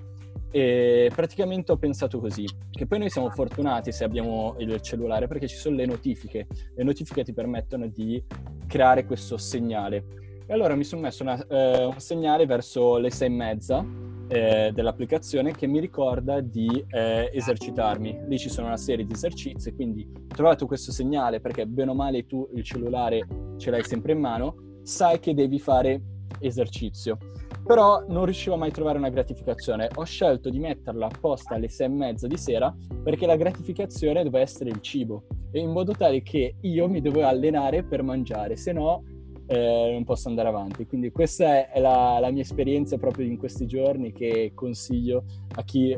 e 0.55 1.11
praticamente 1.14 1.73
ho 1.73 1.79
pensato 1.79 2.21
così, 2.21 2.47
che 2.71 2.87
poi 2.87 2.99
noi 2.99 3.09
siamo 3.09 3.31
fortunati 3.31 3.91
se 3.91 4.05
abbiamo 4.05 4.55
il 4.59 4.83
cellulare 4.83 5.26
perché 5.26 5.49
ci 5.49 5.57
sono 5.57 5.76
le 5.76 5.87
notifiche. 5.87 6.47
Le 6.75 6.85
notifiche 6.85 7.25
ti 7.25 7.33
permettono 7.33 7.87
di 7.87 8.23
creare 8.67 9.07
questo 9.07 9.38
segnale. 9.38 10.05
E 10.47 10.52
allora 10.52 10.75
mi 10.75 10.85
sono 10.85 11.00
messo 11.00 11.23
una, 11.23 11.43
eh, 11.47 11.87
un 11.87 11.99
segnale 11.99 12.45
verso 12.45 12.99
le 12.99 13.11
sei 13.11 13.29
e 13.29 13.31
mezza 13.31 14.11
eh, 14.29 14.71
dell'applicazione 14.73 15.52
che 15.52 15.67
mi 15.67 15.81
ricorda 15.81 16.41
di 16.41 16.85
eh, 16.88 17.31
esercitarmi. 17.33 18.25
Lì 18.26 18.38
ci 18.38 18.49
sono 18.49 18.69
una 18.69 18.76
serie 18.76 19.05
di 19.05 19.12
esercizi, 19.12 19.75
quindi 19.75 20.09
ho 20.14 20.35
trovato 20.35 20.67
questo 20.67 20.93
segnale 20.93 21.41
perché 21.41 21.67
bene 21.67 21.91
o 21.91 21.95
male 21.95 22.26
tu 22.26 22.49
il 22.55 22.62
cellulare 22.62 23.26
ce 23.59 23.71
l'hai 23.71 23.85
sempre 23.85 24.12
in 24.12 24.21
mano, 24.21 24.81
sai 24.83 25.19
che 25.19 25.35
devi 25.35 25.59
fare 25.59 26.02
esercizio 26.41 27.19
però 27.64 28.05
non 28.09 28.25
riuscivo 28.25 28.57
mai 28.57 28.71
a 28.71 28.73
trovare 28.73 28.99
una 28.99 29.09
gratificazione. 29.09 29.88
Ho 29.95 30.05
scelto 30.05 30.50
di 30.50 30.59
metterla 30.59 31.07
apposta 31.07 31.55
alle 31.55 31.69
sei 31.69 31.87
e 31.87 31.91
mezza 31.91 32.26
di 32.26 32.37
sera 32.37 32.75
perché 33.02 33.25
la 33.25 33.37
gratificazione 33.37 34.25
doveva 34.25 34.43
essere 34.43 34.71
il 34.71 34.81
cibo, 34.81 35.26
e 35.52 35.61
in 35.61 35.71
modo 35.71 35.93
tale 35.93 36.23
che 36.23 36.57
io 36.61 36.88
mi 36.88 37.00
dovevo 37.00 37.26
allenare 37.26 37.85
per 37.85 38.02
mangiare, 38.02 38.57
se 38.57 38.73
no 38.73 39.05
eh, 39.52 39.90
non 39.92 40.04
posso 40.04 40.28
andare 40.28 40.49
avanti. 40.49 40.87
Quindi 40.87 41.11
questa 41.11 41.71
è 41.71 41.80
la, 41.80 42.18
la 42.21 42.30
mia 42.30 42.42
esperienza 42.42 42.97
proprio 42.97 43.26
in 43.26 43.37
questi 43.37 43.66
giorni 43.66 44.12
che 44.12 44.52
consiglio 44.54 45.25
a 45.56 45.62
chi 45.62 45.97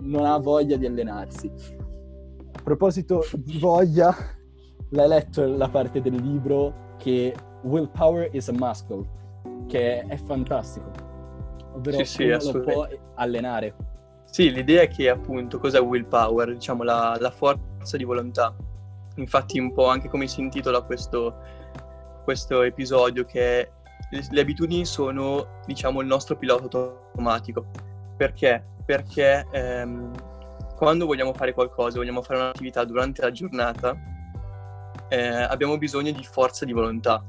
non 0.00 0.24
ha 0.24 0.38
voglia 0.38 0.76
di 0.76 0.86
allenarsi. 0.86 1.50
A 2.52 2.62
proposito 2.62 3.24
di 3.34 3.58
voglia, 3.58 4.14
l'hai 4.90 5.08
letto 5.08 5.46
la 5.46 5.68
parte 5.68 6.00
del 6.00 6.14
libro 6.14 6.94
che 6.98 7.34
Willpower 7.62 8.30
is 8.32 8.48
a 8.48 8.52
Muscle 8.52 9.14
che 9.66 10.02
è 10.06 10.16
fantastico. 10.16 10.90
Ovvero 11.74 11.98
sì, 11.98 12.04
sì, 12.38 12.52
lo 12.52 12.60
può 12.60 12.88
allenare. 13.14 13.74
Sì, 14.24 14.50
l'idea 14.50 14.82
è 14.82 14.88
che 14.88 15.08
appunto 15.08 15.58
cos'è 15.58 15.80
willpower? 15.80 16.52
Diciamo 16.52 16.82
la, 16.82 17.16
la, 17.20 17.30
forza 17.30 17.96
di 17.96 18.04
volontà. 18.04 18.54
Infatti 19.16 19.58
un 19.58 19.72
po' 19.72 19.86
anche 19.86 20.08
come 20.08 20.26
si 20.26 20.40
intitola 20.40 20.82
questo, 20.82 21.34
questo 22.26 22.62
episodio 22.62 23.24
che 23.24 23.70
le, 24.10 24.26
le 24.28 24.40
abitudini 24.40 24.84
sono 24.84 25.60
diciamo 25.64 26.00
il 26.00 26.08
nostro 26.08 26.36
pilota 26.36 26.64
automatico. 26.64 27.66
Perché? 28.16 28.64
Perché 28.84 29.46
ehm, 29.52 30.10
quando 30.74 31.06
vogliamo 31.06 31.32
fare 31.32 31.52
qualcosa, 31.52 31.98
vogliamo 31.98 32.22
fare 32.22 32.40
un'attività 32.40 32.82
durante 32.84 33.22
la 33.22 33.30
giornata, 33.30 33.96
eh, 35.08 35.24
abbiamo 35.24 35.78
bisogno 35.78 36.10
di 36.10 36.24
forza 36.24 36.64
di 36.64 36.72
volontà 36.72 37.24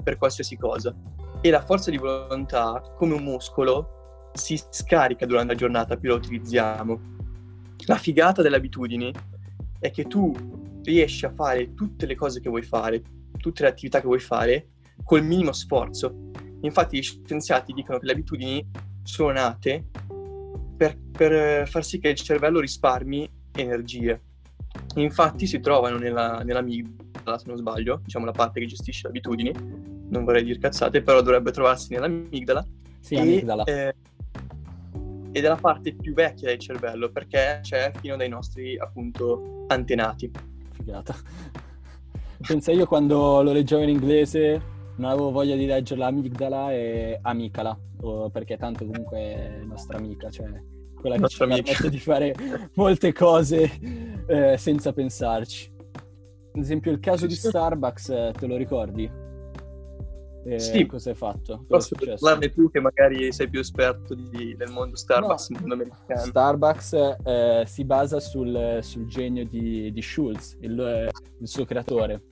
per 0.00 0.16
qualsiasi 0.16 0.56
cosa 0.56 0.94
e 1.40 1.50
la 1.50 1.60
forza 1.60 1.90
di 1.90 1.96
volontà, 1.96 2.80
come 2.94 3.14
un 3.14 3.24
muscolo, 3.24 4.30
si 4.32 4.62
scarica 4.70 5.26
durante 5.26 5.54
la 5.54 5.58
giornata 5.58 5.96
più 5.96 6.10
la 6.10 6.14
utilizziamo. 6.14 7.00
La 7.86 7.96
figata 7.96 8.42
delle 8.42 8.56
abitudini 8.56 9.12
è 9.80 9.90
che 9.90 10.04
tu 10.04 10.32
riesci 10.84 11.26
a 11.26 11.32
fare 11.32 11.74
tutte 11.74 12.06
le 12.06 12.14
cose 12.14 12.40
che 12.40 12.48
vuoi 12.48 12.62
fare, 12.62 13.02
tutte 13.46 13.62
le 13.62 13.68
attività 13.68 14.00
che 14.00 14.06
vuoi 14.06 14.18
fare, 14.18 14.70
col 15.04 15.22
minimo 15.22 15.52
sforzo. 15.52 16.30
Infatti 16.62 16.98
gli 16.98 17.02
scienziati 17.02 17.72
dicono 17.72 17.98
che 17.98 18.06
le 18.06 18.12
abitudini 18.12 18.70
sono 19.04 19.30
nate 19.30 19.84
per, 20.76 20.98
per 21.12 21.68
far 21.68 21.84
sì 21.84 22.00
che 22.00 22.08
il 22.08 22.16
cervello 22.16 22.58
risparmi 22.58 23.30
energie. 23.54 24.20
Infatti 24.96 25.46
si 25.46 25.60
trovano 25.60 25.96
nella, 25.96 26.42
nell'amigdala, 26.42 27.38
se 27.38 27.44
non 27.46 27.56
sbaglio, 27.56 28.00
diciamo 28.02 28.24
la 28.24 28.32
parte 28.32 28.58
che 28.58 28.66
gestisce 28.66 29.02
le 29.04 29.10
abitudini, 29.10 29.52
non 30.08 30.24
vorrei 30.24 30.42
dire 30.42 30.58
cazzate, 30.58 31.02
però 31.02 31.22
dovrebbe 31.22 31.52
trovarsi 31.52 31.92
nell'amigdala. 31.92 32.66
Sì, 32.98 33.14
e, 33.14 33.20
amigdala. 33.20 33.64
Eh, 33.64 33.94
ed 35.30 35.44
è 35.44 35.48
la 35.48 35.56
parte 35.56 35.94
più 35.94 36.14
vecchia 36.14 36.48
del 36.48 36.58
cervello, 36.58 37.10
perché 37.10 37.60
c'è 37.62 37.92
fino 38.00 38.16
dai 38.16 38.28
nostri, 38.28 38.76
appunto, 38.76 39.64
antenati. 39.68 40.30
Figata. 40.72 41.14
Pensa 42.46 42.72
io 42.72 42.86
quando 42.86 43.42
lo 43.42 43.52
leggevo 43.52 43.82
in 43.82 43.88
inglese 43.88 44.74
non 44.96 45.10
avevo 45.10 45.30
voglia 45.30 45.56
di 45.56 45.66
leggere 45.66 46.00
l'amigdala 46.00 46.72
e 46.72 47.18
amicala, 47.20 47.78
perché 48.32 48.56
tanto 48.56 48.86
comunque 48.86 49.18
è 49.18 49.60
nostra 49.64 49.98
amica, 49.98 50.30
cioè 50.30 50.48
quella 50.94 51.16
che 51.16 51.28
ci 51.28 51.38
permette 51.38 51.90
di 51.90 51.98
fare 51.98 52.34
molte 52.74 53.12
cose 53.12 53.70
eh, 54.26 54.56
senza 54.56 54.92
pensarci. 54.92 55.74
Ad 56.54 56.62
esempio 56.62 56.90
il 56.90 57.00
caso 57.00 57.26
di 57.26 57.34
Starbucks, 57.34 58.08
eh, 58.08 58.32
te 58.36 58.46
lo 58.46 58.56
ricordi? 58.56 59.24
Eh, 60.46 60.60
sì. 60.60 60.86
Cosa 60.86 61.10
hai 61.10 61.16
fatto? 61.16 61.64
Posso 61.66 61.96
parlarne 61.96 62.50
tu 62.50 62.70
che 62.70 62.80
magari 62.80 63.32
sei 63.32 63.50
più 63.50 63.58
esperto 63.60 64.14
di, 64.14 64.54
del 64.56 64.70
mondo 64.70 64.96
Starbucks, 64.96 65.48
no, 65.50 65.58
mondo 65.58 65.74
americano. 65.74 66.20
Starbucks 66.20 66.92
eh, 67.24 67.64
si 67.66 67.84
basa 67.84 68.20
sul, 68.20 68.78
sul 68.80 69.06
genio 69.06 69.44
di, 69.44 69.92
di 69.92 70.02
Schultz, 70.02 70.56
il, 70.60 71.10
il, 71.40 71.48
suo 71.48 71.64
creatore. 71.64 72.22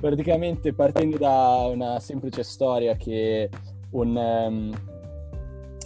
Praticamente 0.00 0.72
partendo 0.74 1.16
da 1.16 1.66
una 1.72 1.98
semplice 2.00 2.42
storia 2.42 2.94
che 2.96 3.48
un, 3.90 4.16
um, 4.16 4.72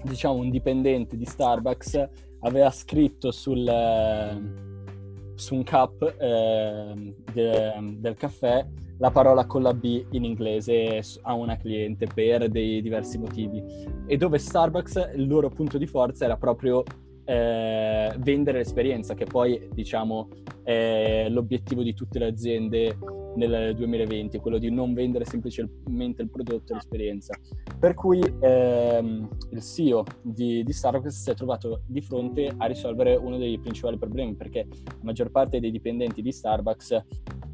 diciamo, 0.05 0.35
un 0.35 0.51
dipendente 0.51 1.17
di 1.17 1.25
Starbucks 1.25 2.09
aveva 2.41 2.71
scritto 2.71 3.31
sul, 3.31 3.67
uh, 3.67 5.35
su 5.35 5.55
un 5.55 5.65
cup 5.65 6.03
uh, 6.03 7.15
de, 7.33 7.73
del 7.99 8.15
caffè 8.17 8.67
la 8.99 9.11
parola 9.11 9.47
con 9.47 9.63
la 9.63 9.73
B 9.73 10.05
in 10.11 10.25
inglese 10.25 11.01
a 11.23 11.33
una 11.35 11.57
cliente 11.57 12.07
per 12.13 12.49
dei 12.49 12.83
diversi 12.83 13.19
motivi. 13.19 13.63
E 14.07 14.17
dove 14.17 14.39
Starbucks 14.39 15.11
il 15.15 15.27
loro 15.27 15.49
punto 15.49 15.79
di 15.79 15.87
forza 15.87 16.25
era 16.25 16.37
proprio 16.37 16.83
eh, 17.29 18.15
vendere 18.21 18.59
l'esperienza 18.59 19.13
che 19.13 19.27
poi 19.27 19.69
diciamo 19.75 20.31
è 20.63 21.27
l'obiettivo 21.29 21.83
di 21.83 21.93
tutte 21.93 22.19
le 22.19 22.27
aziende 22.27 22.97
nel 23.37 23.75
2020, 23.77 24.39
quello 24.39 24.57
di 24.57 24.71
non 24.71 24.95
vendere 24.95 25.27
semplicemente 25.27 26.23
il 26.23 26.31
prodotto 26.31 26.73
e 26.73 26.77
l'esperienza. 26.77 27.39
Per 27.79 27.93
cui 27.95 28.21
ehm, 28.41 29.29
il 29.51 29.63
CEO 29.63 30.05
di, 30.23 30.65
di, 30.65 30.73
Starbucks 30.73 31.23
si 31.23 31.31
è 31.31 31.35
trovato 31.35 31.83
di 31.87 32.01
fronte 32.01 32.51
a 32.57 32.65
risolvere 32.65 33.15
uno 33.15 33.37
dei 33.37 33.59
principali 33.61 33.99
problemi, 33.99 34.35
perché 34.35 34.67
la 34.71 34.97
maggior 35.03 35.31
parte 35.31 35.61
dei 35.61 35.71
dipendenti 35.71 36.23
di 36.23 36.33
Starbucks 36.33 37.05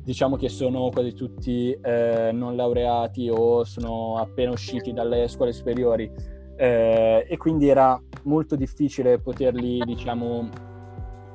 diciamo 0.04 0.36
che 0.36 0.48
sono 0.48 0.90
quasi 0.90 1.14
tutti 1.14 1.72
eh, 1.72 2.30
non 2.32 2.56
laureati 2.56 3.28
o 3.28 3.64
sono 3.64 4.18
appena 4.18 4.52
usciti 4.52 4.92
dalle 4.92 5.26
scuole 5.28 5.52
superiori 5.52 6.10
eh, 6.56 7.26
e 7.28 7.36
quindi 7.36 7.68
era 7.68 8.00
molto 8.22 8.56
difficile 8.56 9.18
poterli, 9.18 9.82
diciamo, 9.84 10.48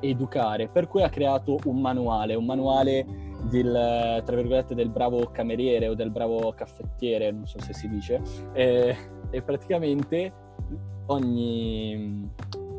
educare, 0.00 0.68
per 0.68 0.88
cui 0.88 1.02
ha 1.02 1.08
creato 1.08 1.58
un 1.64 1.80
manuale, 1.80 2.34
un 2.34 2.44
manuale 2.46 3.06
del, 3.48 4.22
tra 4.24 4.36
virgolette, 4.36 4.74
del 4.74 4.90
bravo 4.90 5.30
cameriere 5.30 5.88
o 5.88 5.94
del 5.94 6.10
bravo 6.10 6.52
caffettiere, 6.52 7.30
non 7.30 7.46
so 7.46 7.60
se 7.60 7.72
si 7.72 7.88
dice, 7.88 8.20
eh, 8.52 8.96
e 9.30 9.42
praticamente 9.42 10.32
ogni, 11.06 12.28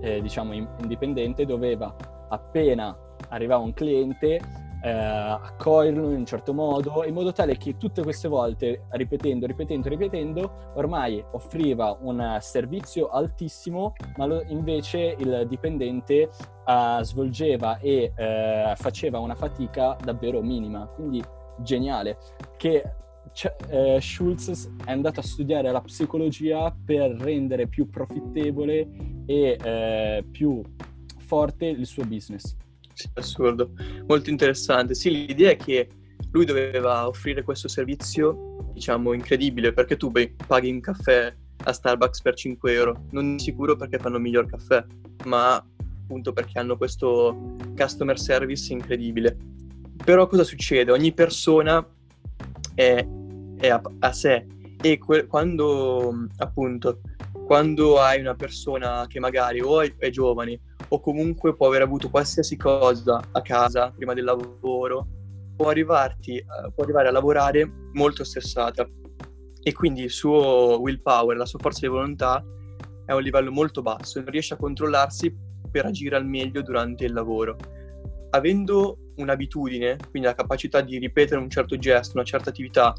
eh, 0.01 0.21
diciamo, 0.21 0.53
indipendente 0.53 1.45
doveva, 1.45 1.95
appena 2.29 2.95
arrivava 3.29 3.63
un 3.63 3.73
cliente, 3.73 4.39
eh, 4.83 4.89
accoglierlo 4.89 6.09
in 6.09 6.17
un 6.17 6.25
certo 6.25 6.53
modo, 6.53 7.03
in 7.05 7.13
modo 7.13 7.31
tale 7.31 7.57
che 7.57 7.77
tutte 7.77 8.01
queste 8.01 8.27
volte, 8.27 8.85
ripetendo, 8.89 9.45
ripetendo, 9.45 9.87
ripetendo, 9.87 10.71
ormai 10.75 11.23
offriva 11.31 11.97
un 12.01 12.37
servizio 12.41 13.09
altissimo, 13.09 13.93
ma 14.17 14.25
lo, 14.25 14.43
invece 14.47 15.15
il 15.19 15.45
dipendente 15.47 16.29
uh, 16.65 17.01
svolgeva 17.03 17.77
e 17.79 18.11
uh, 18.15 18.75
faceva 18.75 19.19
una 19.19 19.35
fatica 19.35 19.95
davvero 20.03 20.41
minima, 20.41 20.87
quindi 20.87 21.23
geniale, 21.59 22.17
che 22.57 22.83
uh, 23.69 23.99
Schultz 23.99 24.69
è 24.85 24.91
andato 24.91 25.19
a 25.19 25.23
studiare 25.23 25.71
la 25.71 25.81
psicologia 25.81 26.75
per 26.83 27.11
rendere 27.11 27.67
più 27.67 27.87
profittevole 27.87 28.89
e 29.27 30.25
più 30.29 30.61
forte 31.17 31.67
il 31.67 31.85
suo 31.85 32.03
business. 32.03 32.57
Assurdo, 33.13 33.71
molto 34.07 34.29
interessante. 34.29 34.93
Sì, 34.93 35.25
l'idea 35.25 35.51
è 35.51 35.57
che 35.57 35.89
lui 36.31 36.45
doveva 36.45 37.07
offrire 37.07 37.43
questo 37.43 37.67
servizio, 37.67 38.57
diciamo, 38.73 39.13
incredibile, 39.13 39.73
perché 39.73 39.97
tu 39.97 40.11
paghi 40.47 40.71
un 40.71 40.79
caffè 40.79 41.33
a 41.63 41.73
Starbucks 41.73 42.21
per 42.21 42.35
5 42.35 42.73
euro, 42.73 43.05
non 43.11 43.37
sicuro 43.37 43.75
perché 43.75 43.99
fanno 43.99 44.17
miglior 44.17 44.45
caffè, 44.45 44.83
ma 45.25 45.55
appunto 45.55 46.33
perché 46.33 46.59
hanno 46.59 46.77
questo 46.77 47.55
customer 47.75 48.19
service 48.19 48.71
incredibile. 48.73 49.37
Però 50.03 50.27
cosa 50.27 50.43
succede? 50.43 50.91
Ogni 50.91 51.13
persona 51.13 51.85
è, 52.73 53.07
è 53.57 53.67
a, 53.67 53.81
a, 53.99 54.11
sé 54.11 54.45
e 54.81 54.97
que- 54.97 55.27
quando 55.27 56.27
appunto 56.37 57.01
quando 57.45 57.99
hai 57.99 58.19
una 58.19 58.33
persona 58.33 59.05
che 59.07 59.19
magari 59.19 59.61
o 59.61 59.81
è, 59.81 59.93
è 59.97 60.09
giovane 60.09 60.59
o 60.93 60.99
comunque 60.99 61.55
può 61.55 61.67
aver 61.67 61.81
avuto 61.81 62.09
qualsiasi 62.09 62.57
cosa 62.57 63.21
a 63.31 63.41
casa 63.41 63.91
prima 63.95 64.13
del 64.13 64.25
lavoro, 64.25 65.07
può, 65.55 65.69
arrivarti, 65.69 66.37
uh, 66.37 66.73
può 66.73 66.83
arrivare 66.83 67.07
a 67.07 67.11
lavorare 67.11 67.69
molto 67.93 68.23
stressata 68.23 68.87
e 69.63 69.73
quindi 69.73 70.03
il 70.03 70.09
suo 70.09 70.79
willpower, 70.81 71.37
la 71.37 71.45
sua 71.45 71.59
forza 71.59 71.79
di 71.81 71.87
volontà 71.87 72.43
è 73.05 73.11
a 73.11 73.15
un 73.15 73.21
livello 73.21 73.51
molto 73.51 73.81
basso 73.81 74.17
e 74.17 74.23
non 74.23 74.31
riesce 74.31 74.53
a 74.53 74.57
controllarsi 74.57 75.33
per 75.69 75.85
agire 75.85 76.17
al 76.17 76.25
meglio 76.25 76.61
durante 76.61 77.05
il 77.05 77.13
lavoro. 77.13 77.55
Avendo 78.31 78.97
un'abitudine, 79.15 79.97
quindi 80.09 80.27
la 80.27 80.35
capacità 80.35 80.81
di 80.81 80.97
ripetere 80.97 81.39
un 81.39 81.49
certo 81.49 81.77
gesto, 81.77 82.15
una 82.15 82.25
certa 82.25 82.49
attività 82.49 82.93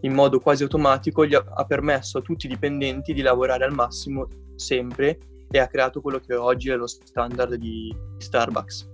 in 0.00 0.12
modo 0.12 0.38
quasi 0.38 0.62
automatico, 0.62 1.24
gli 1.24 1.34
ha, 1.34 1.44
ha 1.44 1.64
permesso 1.64 2.18
a 2.18 2.22
tutti 2.22 2.46
i 2.46 2.48
dipendenti 2.48 3.12
di 3.12 3.22
lavorare 3.22 3.64
al 3.64 3.72
massimo 3.72 4.28
sempre 4.54 5.18
e 5.52 5.58
ha 5.58 5.68
creato 5.68 6.00
quello 6.00 6.18
che 6.18 6.34
oggi 6.34 6.70
è 6.70 6.76
lo 6.76 6.86
standard 6.86 7.54
di 7.56 7.94
Starbucks. 8.16 8.90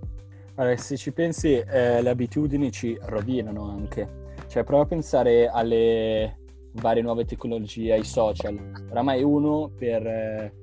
Allora, 0.55 0.75
se 0.75 0.97
ci 0.97 1.13
pensi, 1.13 1.53
eh, 1.53 2.01
le 2.01 2.09
abitudini 2.09 2.69
ci 2.69 2.97
rovinano 3.03 3.69
anche. 3.69 4.33
Cioè, 4.47 4.65
prova 4.65 4.83
a 4.83 4.87
pensare 4.87 5.47
alle 5.47 6.39
varie 6.73 7.01
nuove 7.01 7.23
tecnologie, 7.23 7.93
ai 7.93 8.03
social. 8.03 8.59
Oramai 8.89 9.23
uno 9.23 9.71
per 9.73 10.05
eh, 10.05 10.53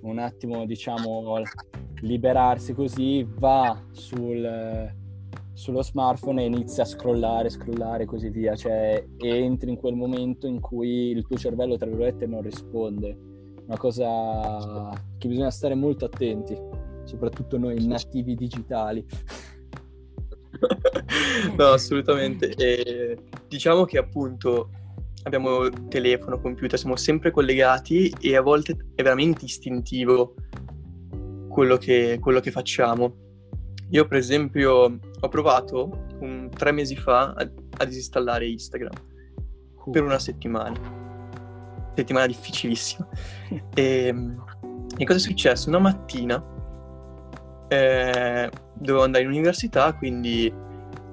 un 0.00 0.18
attimo, 0.18 0.66
diciamo, 0.66 1.40
liberarsi 2.00 2.74
così, 2.74 3.24
va 3.38 3.80
sul, 3.92 4.92
sullo 5.52 5.82
smartphone 5.82 6.42
e 6.42 6.46
inizia 6.46 6.82
a 6.82 6.86
scrollare, 6.86 7.48
scrollare 7.48 8.02
e 8.02 8.06
così 8.06 8.28
via. 8.28 8.56
Cioè, 8.56 9.06
entri 9.18 9.70
in 9.70 9.76
quel 9.76 9.94
momento 9.94 10.48
in 10.48 10.58
cui 10.58 11.10
il 11.10 11.24
tuo 11.24 11.36
cervello, 11.36 11.76
tra 11.76 11.86
virgolette, 11.86 12.26
non 12.26 12.42
risponde 12.42 13.32
una 13.66 13.76
cosa 13.76 14.90
che 15.18 15.28
bisogna 15.28 15.50
stare 15.50 15.74
molto 15.74 16.04
attenti, 16.04 16.56
soprattutto 17.04 17.58
noi 17.58 17.86
nativi 17.86 18.34
digitali. 18.34 19.04
no, 21.56 21.66
assolutamente. 21.66 22.50
E 22.50 23.18
diciamo 23.48 23.84
che 23.84 23.98
appunto 23.98 24.70
abbiamo 25.24 25.68
telefono, 25.88 26.40
computer, 26.40 26.78
siamo 26.78 26.96
sempre 26.96 27.30
collegati 27.30 28.14
e 28.20 28.36
a 28.36 28.42
volte 28.42 28.76
è 28.94 29.02
veramente 29.02 29.44
istintivo 29.46 30.34
quello 31.48 31.76
che, 31.76 32.18
quello 32.20 32.40
che 32.40 32.50
facciamo. 32.50 33.22
Io 33.90 34.06
per 34.06 34.18
esempio 34.18 34.98
ho 35.20 35.28
provato 35.28 36.06
un, 36.20 36.50
tre 36.50 36.72
mesi 36.72 36.96
fa 36.96 37.32
a, 37.32 37.50
a 37.78 37.84
disinstallare 37.84 38.46
Instagram 38.48 38.92
uh. 39.84 39.90
per 39.90 40.02
una 40.02 40.18
settimana 40.18 41.03
settimana 41.94 42.26
difficilissima. 42.26 43.06
E, 43.74 44.06
ehm, 44.06 44.44
e 44.96 45.04
cosa 45.04 45.18
è 45.18 45.22
successo? 45.22 45.68
Una 45.68 45.78
mattina 45.78 46.42
eh, 47.68 48.50
dovevo 48.74 49.04
andare 49.04 49.24
in 49.24 49.30
università, 49.30 49.92
quindi 49.94 50.52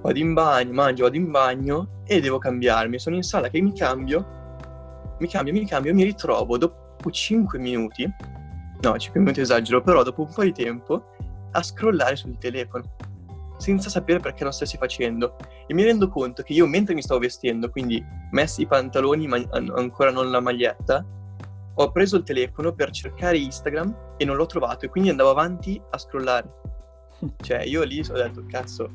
vado 0.02 0.20
in 0.20 0.34
bagno, 0.34 0.74
mangio, 0.74 1.04
vado 1.04 1.16
in 1.16 1.32
bagno 1.32 2.02
e 2.06 2.20
devo 2.20 2.38
cambiarmi. 2.38 3.00
Sono 3.00 3.16
in 3.16 3.24
sala 3.24 3.50
che 3.50 3.62
mi 3.62 3.74
cambio, 3.74 5.16
mi 5.20 5.28
cambio, 5.28 5.54
mi 5.54 5.66
cambio, 5.66 5.94
mi 5.94 6.04
ritrovo 6.04 6.58
dopo 6.58 7.10
5 7.10 7.58
minuti, 7.60 8.10
no 8.82 8.98
5 8.98 9.20
minuti 9.20 9.42
esagero, 9.42 9.82
però 9.82 10.04
dopo 10.04 10.24
un 10.24 10.34
po' 10.34 10.44
di 10.44 10.52
tempo 10.52 11.06
a 11.52 11.64
scrollare 11.64 12.16
sul 12.16 12.38
telefono 12.38 12.84
senza 13.62 13.90
sapere 13.90 14.20
perché 14.20 14.44
lo 14.44 14.52
stessi 14.52 14.78
facendo. 14.78 15.38
E 15.68 15.74
mi 15.74 15.84
rendo 15.84 16.10
conto 16.10 16.42
che 16.42 16.54
io 16.54 16.66
mentre 16.66 16.96
mi 16.96 17.02
stavo 17.02 17.20
vestendo, 17.20 17.70
quindi 17.70 18.04
messi 18.32 18.64
i 18.64 18.68
pantaloni 18.68 19.28
ma 19.28 19.42
ancora 19.52 20.12
non 20.12 20.32
la 20.32 20.40
maglietta, 20.40 21.06
ho 21.76 21.92
preso 21.92 22.18
il 22.18 22.24
telefono 22.24 22.74
per 22.74 22.90
cercare 22.90 23.38
Instagram 23.38 24.16
e 24.18 24.26
non 24.26 24.36
l'ho 24.36 24.46
trovato 24.46 24.86
e 24.86 24.90
quindi 24.90 25.10
andavo 25.10 25.30
avanti 25.30 25.82
a 25.92 25.98
scrollare. 25.98 26.60
Cioè 27.38 27.62
io 27.62 27.84
lì 27.84 28.00
ho 28.00 28.14
detto, 28.14 28.44
cazzo, 28.48 28.90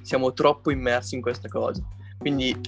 siamo 0.00 0.32
troppo 0.32 0.70
immersi 0.70 1.14
in 1.14 1.20
questa 1.20 1.48
cosa. 1.48 1.82
Quindi 2.18 2.58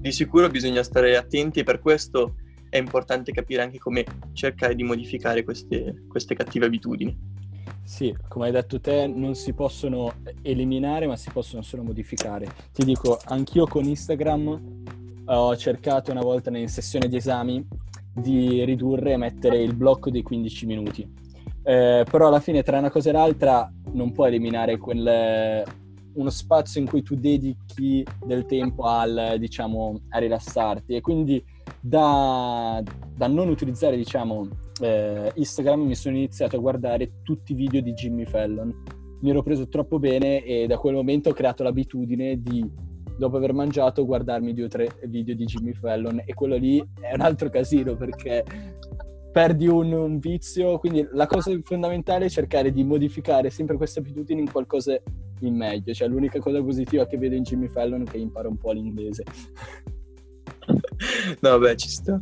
di 0.00 0.12
sicuro 0.12 0.48
bisogna 0.48 0.82
stare 0.82 1.16
attenti 1.16 1.60
e 1.60 1.64
per 1.64 1.80
questo 1.80 2.34
è 2.68 2.76
importante 2.76 3.32
capire 3.32 3.62
anche 3.62 3.78
come 3.78 4.04
cercare 4.34 4.74
di 4.74 4.82
modificare 4.82 5.44
queste, 5.44 6.04
queste 6.08 6.34
cattive 6.34 6.66
abitudini. 6.66 7.16
Sì, 7.88 8.14
come 8.28 8.44
hai 8.44 8.52
detto 8.52 8.78
te, 8.80 9.06
non 9.06 9.34
si 9.34 9.54
possono 9.54 10.12
eliminare, 10.42 11.06
ma 11.06 11.16
si 11.16 11.30
possono 11.30 11.62
solo 11.62 11.82
modificare. 11.82 12.46
Ti 12.70 12.84
dico, 12.84 13.18
anch'io 13.24 13.66
con 13.66 13.84
Instagram 13.84 14.82
ho 15.24 15.56
cercato 15.56 16.10
una 16.10 16.20
volta 16.20 16.54
in 16.56 16.68
sessione 16.68 17.08
di 17.08 17.16
esami 17.16 17.66
di 18.12 18.62
ridurre 18.64 19.12
e 19.12 19.16
mettere 19.16 19.62
il 19.62 19.74
blocco 19.74 20.10
dei 20.10 20.22
15 20.22 20.66
minuti. 20.66 21.10
Eh, 21.62 22.04
però 22.08 22.28
alla 22.28 22.40
fine, 22.40 22.62
tra 22.62 22.78
una 22.78 22.90
cosa 22.90 23.08
e 23.08 23.12
l'altra, 23.14 23.72
non 23.92 24.12
puoi 24.12 24.28
eliminare 24.28 24.76
quel, 24.76 25.64
uno 26.12 26.30
spazio 26.30 26.82
in 26.82 26.86
cui 26.86 27.02
tu 27.02 27.14
dedichi 27.14 28.04
del 28.22 28.44
tempo 28.44 28.82
al, 28.82 29.36
diciamo, 29.38 29.98
a 30.10 30.18
rilassarti. 30.18 30.94
E 30.94 31.00
quindi 31.00 31.42
da, 31.80 32.82
da 33.16 33.26
non 33.28 33.48
utilizzare, 33.48 33.96
diciamo, 33.96 34.46
eh, 34.80 35.32
Instagram 35.34 35.80
mi 35.82 35.94
sono 35.94 36.16
iniziato 36.16 36.56
a 36.56 36.60
guardare 36.60 37.20
tutti 37.22 37.52
i 37.52 37.54
video 37.54 37.80
di 37.80 37.92
Jimmy 37.92 38.24
Fallon. 38.24 38.74
Mi 39.20 39.30
ero 39.30 39.42
preso 39.42 39.68
troppo 39.68 39.98
bene 39.98 40.44
e 40.44 40.66
da 40.66 40.78
quel 40.78 40.94
momento 40.94 41.30
ho 41.30 41.32
creato 41.32 41.62
l'abitudine 41.62 42.40
di, 42.40 42.64
dopo 43.16 43.36
aver 43.36 43.52
mangiato, 43.52 44.06
guardarmi 44.06 44.54
due 44.54 44.64
o 44.64 44.68
tre 44.68 44.88
video 45.06 45.34
di 45.34 45.44
Jimmy 45.44 45.72
Fallon 45.72 46.22
e 46.24 46.34
quello 46.34 46.56
lì 46.56 46.78
è 47.00 47.14
un 47.14 47.20
altro 47.20 47.48
casino 47.50 47.96
perché 47.96 48.44
perdi 49.32 49.66
un, 49.66 49.92
un 49.92 50.18
vizio, 50.18 50.78
quindi 50.78 51.06
la 51.12 51.26
cosa 51.26 51.56
fondamentale 51.62 52.26
è 52.26 52.28
cercare 52.28 52.72
di 52.72 52.84
modificare 52.84 53.50
sempre 53.50 53.76
queste 53.76 54.00
abitudini 54.00 54.40
in 54.40 54.50
qualcosa 54.50 55.00
in 55.40 55.54
meglio, 55.54 55.92
cioè 55.92 56.08
l'unica 56.08 56.40
cosa 56.40 56.62
positiva 56.62 57.06
che 57.06 57.18
vedo 57.18 57.34
in 57.34 57.42
Jimmy 57.42 57.68
Fallon 57.68 58.02
è 58.02 58.04
che 58.04 58.18
impara 58.18 58.48
un 58.48 58.56
po' 58.56 58.72
l'inglese. 58.72 59.24
no, 61.40 61.58
beh, 61.58 61.76
ci 61.76 61.88
sta. 61.88 62.20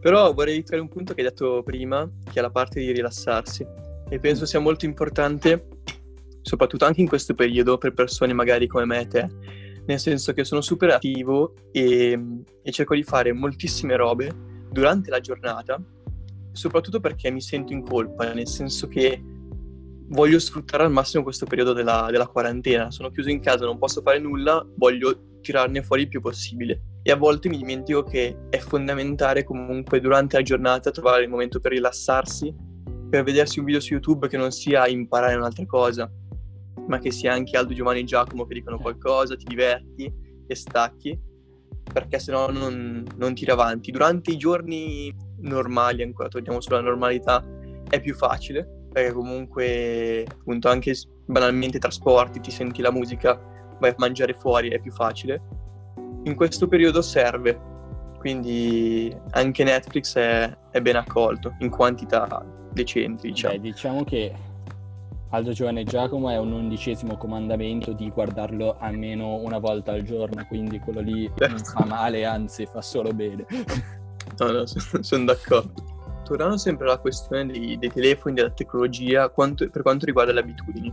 Però 0.00 0.32
vorrei 0.32 0.56
ritornare 0.56 0.82
un 0.82 0.88
punto 0.88 1.14
che 1.14 1.20
hai 1.20 1.28
detto 1.28 1.62
prima, 1.62 2.08
che 2.24 2.38
è 2.38 2.42
la 2.42 2.50
parte 2.50 2.80
di 2.80 2.92
rilassarsi. 2.92 3.66
E 4.08 4.18
penso 4.18 4.46
sia 4.46 4.60
molto 4.60 4.84
importante, 4.84 5.68
soprattutto 6.42 6.84
anche 6.84 7.00
in 7.00 7.08
questo 7.08 7.34
periodo, 7.34 7.78
per 7.78 7.92
persone 7.92 8.32
magari 8.32 8.66
come 8.66 8.84
me 8.84 9.00
e 9.00 9.06
te, 9.06 9.28
nel 9.86 9.98
senso 9.98 10.32
che 10.32 10.44
sono 10.44 10.60
super 10.60 10.90
attivo 10.90 11.54
e, 11.72 12.18
e 12.62 12.70
cerco 12.72 12.94
di 12.94 13.02
fare 13.02 13.32
moltissime 13.32 13.96
robe 13.96 14.30
durante 14.70 15.10
la 15.10 15.20
giornata, 15.20 15.82
soprattutto 16.52 17.00
perché 17.00 17.30
mi 17.30 17.40
sento 17.40 17.72
in 17.72 17.82
colpa, 17.82 18.32
nel 18.32 18.48
senso 18.48 18.88
che 18.88 19.22
voglio 20.10 20.38
sfruttare 20.38 20.84
al 20.84 20.90
massimo 20.90 21.22
questo 21.22 21.46
periodo 21.46 21.72
della, 21.72 22.08
della 22.10 22.26
quarantena. 22.26 22.90
Sono 22.90 23.10
chiuso 23.10 23.30
in 23.30 23.40
casa, 23.40 23.64
non 23.64 23.78
posso 23.78 24.00
fare 24.02 24.18
nulla, 24.18 24.66
voglio 24.76 25.27
tirarne 25.40 25.82
fuori 25.82 26.02
il 26.02 26.08
più 26.08 26.20
possibile 26.20 26.82
e 27.08 27.10
a 27.10 27.16
volte 27.16 27.48
mi 27.48 27.56
dimentico 27.56 28.02
che 28.02 28.36
è 28.50 28.58
fondamentale 28.58 29.42
comunque 29.42 29.98
durante 29.98 30.36
la 30.36 30.42
giornata 30.42 30.90
trovare 30.90 31.22
il 31.22 31.30
momento 31.30 31.58
per 31.58 31.72
rilassarsi, 31.72 32.54
per 33.08 33.22
vedersi 33.22 33.58
un 33.58 33.64
video 33.64 33.80
su 33.80 33.94
YouTube 33.94 34.28
che 34.28 34.36
non 34.36 34.50
sia 34.50 34.86
imparare 34.86 35.34
un'altra 35.34 35.64
cosa, 35.64 36.10
ma 36.86 36.98
che 36.98 37.10
sia 37.10 37.32
anche 37.32 37.56
Aldo 37.56 37.72
Giovanni 37.72 38.00
e 38.00 38.04
Giacomo 38.04 38.44
che 38.44 38.52
dicono 38.54 38.78
qualcosa, 38.78 39.36
ti 39.36 39.46
diverti 39.46 40.12
e 40.46 40.54
stacchi, 40.54 41.18
perché 41.90 42.18
sennò 42.18 42.50
non, 42.50 43.04
non 43.16 43.34
tiri 43.34 43.50
avanti. 43.52 43.90
Durante 43.90 44.32
i 44.32 44.36
giorni 44.36 45.14
normali, 45.38 46.02
ancora 46.02 46.28
torniamo 46.28 46.60
sulla 46.60 46.82
normalità, 46.82 47.42
è 47.88 48.00
più 48.00 48.14
facile, 48.14 48.86
perché 48.92 49.12
comunque 49.12 50.26
appunto 50.30 50.68
anche 50.68 50.94
banalmente 51.24 51.78
trasporti, 51.78 52.40
ti 52.40 52.50
senti 52.50 52.82
la 52.82 52.92
musica, 52.92 53.40
vai 53.78 53.90
a 53.90 53.94
mangiare 53.98 54.34
fuori, 54.34 54.70
è 54.70 54.78
più 54.78 54.92
facile 54.92 55.40
in 56.28 56.34
questo 56.34 56.68
periodo 56.68 57.02
serve, 57.02 57.58
quindi 58.18 59.14
anche 59.30 59.64
Netflix 59.64 60.16
è, 60.16 60.56
è 60.70 60.80
ben 60.80 60.96
accolto 60.96 61.54
in 61.60 61.70
quantità 61.70 62.44
decenti. 62.72 63.28
Diciamo. 63.28 63.54
Beh, 63.54 63.60
diciamo 63.60 64.04
che 64.04 64.32
Aldo 65.30 65.52
Giovanni 65.52 65.84
Giacomo 65.84 66.30
è 66.30 66.38
un 66.38 66.52
undicesimo 66.52 67.16
comandamento 67.16 67.92
di 67.92 68.10
guardarlo 68.10 68.76
almeno 68.78 69.36
una 69.36 69.58
volta 69.58 69.92
al 69.92 70.02
giorno, 70.02 70.44
quindi 70.46 70.78
quello 70.78 71.00
lì 71.00 71.30
non 71.38 71.58
fa 71.58 71.84
male, 71.84 72.24
anzi 72.24 72.66
fa 72.66 72.82
solo 72.82 73.12
bene. 73.12 73.44
no, 74.38 74.50
no, 74.50 74.66
sono, 74.66 75.02
sono 75.02 75.24
d'accordo. 75.24 75.96
Tornando 76.24 76.58
sempre 76.58 76.86
alla 76.86 76.98
questione 76.98 77.46
dei, 77.46 77.78
dei 77.78 77.90
telefoni, 77.90 78.34
della 78.34 78.50
tecnologia, 78.50 79.30
quanto, 79.30 79.68
per 79.70 79.80
quanto 79.80 80.04
riguarda 80.04 80.32
le 80.32 80.40
abitudini. 80.40 80.92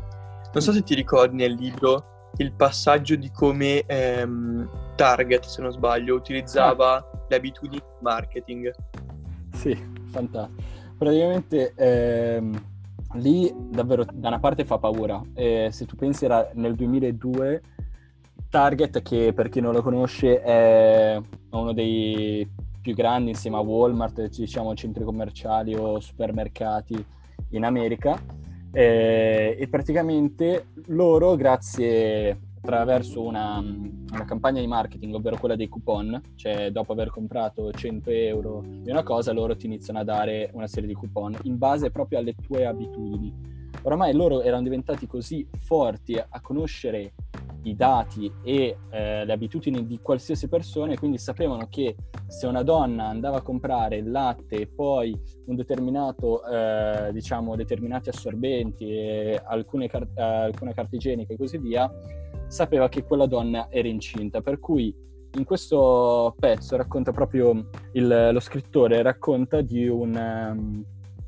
Non 0.54 0.64
so 0.64 0.72
se 0.72 0.84
ti 0.84 0.96
ricordi 0.96 1.36
nel 1.36 1.54
libro 1.54 2.15
il 2.38 2.52
passaggio 2.54 3.16
di 3.16 3.32
come 3.32 3.84
ehm, 3.86 4.70
Target, 4.96 5.46
se 5.46 5.62
non 5.62 5.72
sbaglio, 5.72 6.16
utilizzava 6.16 6.96
ah. 6.96 7.26
le 7.28 7.36
abitudini 7.36 7.78
di 7.78 7.98
marketing. 8.02 8.74
Sì, 9.54 9.76
fantastico. 10.12 10.62
Praticamente 10.98 11.74
ehm, 11.76 12.64
lì 13.14 13.54
davvero 13.56 14.06
da 14.12 14.30
una 14.30 14.40
parte 14.40 14.66
fa 14.66 14.78
paura. 14.78 15.22
Eh, 15.34 15.70
se 15.72 15.86
tu 15.86 15.96
pensi 15.96 16.26
era 16.26 16.50
nel 16.54 16.76
2002 16.76 17.62
Target, 18.50 19.02
che 19.02 19.34
per 19.34 19.50
chi 19.50 19.60
non 19.60 19.74
lo 19.74 19.82
conosce 19.82 20.42
è 20.42 21.20
uno 21.52 21.74
dei 21.74 22.48
più 22.82 22.94
grandi 22.94 23.32
insieme 23.32 23.58
a 23.58 23.62
Walmart, 23.62 24.30
diciamo 24.30 24.76
centri 24.76 25.04
commerciali 25.04 25.74
o 25.74 26.00
supermercati 26.00 27.04
in 27.50 27.66
America. 27.66 28.18
Eh, 28.78 29.56
e 29.58 29.68
praticamente 29.70 30.66
loro, 30.88 31.38
grazie 31.38 32.38
attraverso 32.58 33.22
una, 33.22 33.60
una, 33.60 34.26
campagna 34.26 34.60
di 34.60 34.68
marketing, 34.68 35.14
ovvero 35.14 35.38
quella 35.38 35.56
dei 35.56 35.70
coupon, 35.70 36.22
cioè 36.36 36.72
dopo 36.72 36.92
aver 36.92 37.10
comprato 37.10 37.72
100 37.72 38.10
euro 38.10 38.62
di 38.66 38.92
una 38.92 39.04
cosa, 39.04 39.32
loro 39.32 39.56
ti 39.56 39.68
iniziano 39.68 40.00
a 40.00 40.04
dare 40.04 40.50
una 40.52 40.68
serie 40.68 40.90
di 40.90 40.94
coupon 40.94 41.38
in 41.44 41.58
base 41.58 41.90
proprio 41.90 42.20
alle 42.20 42.36
tue 42.36 42.66
abitudini. 42.66 43.34
Oramai 43.84 44.14
loro 44.14 44.42
erano 44.42 44.64
diventati 44.64 45.08
così 45.08 45.48
forti 45.58 46.18
a 46.18 46.42
conoscere 46.42 47.14
i 47.66 47.76
dati 47.76 48.32
e 48.44 48.78
eh, 48.90 49.26
le 49.26 49.34
abitudini 49.34 49.86
di 49.86 50.00
qualsiasi 50.02 50.48
persona 50.48 50.94
e 50.94 50.98
quindi 50.98 51.18
sapevano 51.18 51.68
che 51.70 51.96
se 52.28 52.48
una 52.48 52.64
donna 52.64 53.06
andava 53.06 53.38
a 53.38 53.42
comprare 53.42 53.98
il 53.98 54.12
latte 54.12 54.56
e 54.56 54.68
poi 54.68 55.18
un 55.46 55.56
determinato, 55.56 56.46
eh, 56.46 57.12
diciamo, 57.12 57.56
determinati 57.56 58.10
assorbenti 58.10 58.90
e 58.90 59.42
alcune, 59.44 59.88
car- 59.88 60.08
eh, 60.14 60.22
alcune 60.22 60.74
carte 60.74 60.96
igieniche 60.96 61.34
e 61.34 61.38
così 61.38 61.58
via, 61.58 61.92
sapeva 62.48 62.90
che 62.90 63.04
quella 63.04 63.26
donna 63.26 63.68
era 63.70 63.88
incinta, 63.88 64.42
per 64.42 64.60
cui 64.60 64.94
in 65.38 65.44
questo 65.44 66.34
pezzo 66.40 66.78
racconta 66.78 67.12
proprio 67.12 67.70
il, 67.94 68.30
lo 68.32 68.40
scrittore 68.40 69.02
racconta 69.02 69.62
di 69.62 69.88
un, 69.88 70.16
um, 70.16 70.86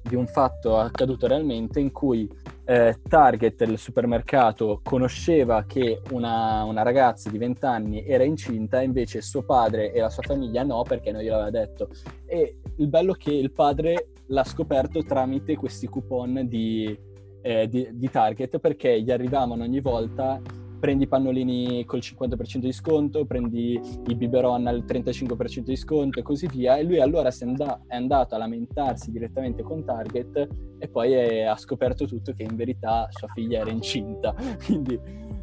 di 0.08 0.16
un 0.16 0.28
fatto 0.28 0.78
accaduto 0.78 1.28
realmente 1.28 1.80
in 1.80 1.92
cui 1.92 2.30
eh, 2.66 3.00
Target, 3.08 3.62
il 3.62 3.78
supermercato, 3.78 4.82
conosceva 4.84 5.64
che 5.66 6.02
una, 6.12 6.64
una, 6.64 6.82
ragazza 6.82 7.30
di 7.30 7.38
20 7.38 7.66
anni 7.66 8.06
era 8.06 8.24
incinta, 8.24 8.82
invece 8.82 9.22
suo 9.22 9.44
padre 9.44 9.94
e 9.94 10.02
la 10.02 10.10
sua 10.10 10.24
famiglia 10.24 10.64
no, 10.64 10.84
perché 10.84 11.12
non 11.12 11.22
gliel'aveva 11.22 11.50
detto. 11.50 11.90
E 12.26 12.60
il 12.76 12.88
bello 12.88 13.14
è 13.14 13.18
che 13.18 13.32
il 13.32 13.52
padre 13.52 14.10
l'ha 14.28 14.44
scoperto 14.44 15.04
tramite 15.04 15.56
questi 15.56 15.88
coupon 15.88 16.48
di, 16.48 16.98
eh, 17.42 17.70
di, 17.70 17.88
di 17.94 18.10
Target, 18.10 18.60
perché 18.60 19.02
gli 19.02 19.12
arrivavano 19.12 19.64
ogni 19.64 19.80
volta 19.80 20.42
prendi 20.80 21.04
i 21.04 21.08
pannolini 21.08 21.86
col 21.86 22.00
50% 22.00 22.58
di 22.58 22.72
sconto, 22.72 23.26
prendi 23.26 23.80
i 24.08 24.16
biberon 24.16 24.68
al 24.68 24.84
35% 24.86 25.60
di 25.60 25.76
sconto 25.76 26.20
e 26.20 26.24
così 26.24 26.48
via. 26.48 26.78
E 26.78 26.84
lui 26.84 27.00
allora 27.00 27.30
è, 27.30 27.36
and- 27.42 27.80
è 27.88 27.96
andato 27.96 28.36
a 28.36 28.38
lamentarsi 28.38 29.12
direttamente 29.12 29.64
con 29.64 29.84
Target 29.84 30.48
e 30.78 30.88
poi 30.88 31.14
è- 31.14 31.44
ha 31.44 31.58
scoperto 31.58 32.06
tutto 32.06 32.34
che 32.34 32.44
in 32.44 32.56
verità 32.56 33.08
sua 33.10 33.28
figlia 33.34 33.60
era 33.60 33.72
incinta. 33.72 34.34
quindi, 34.66 35.00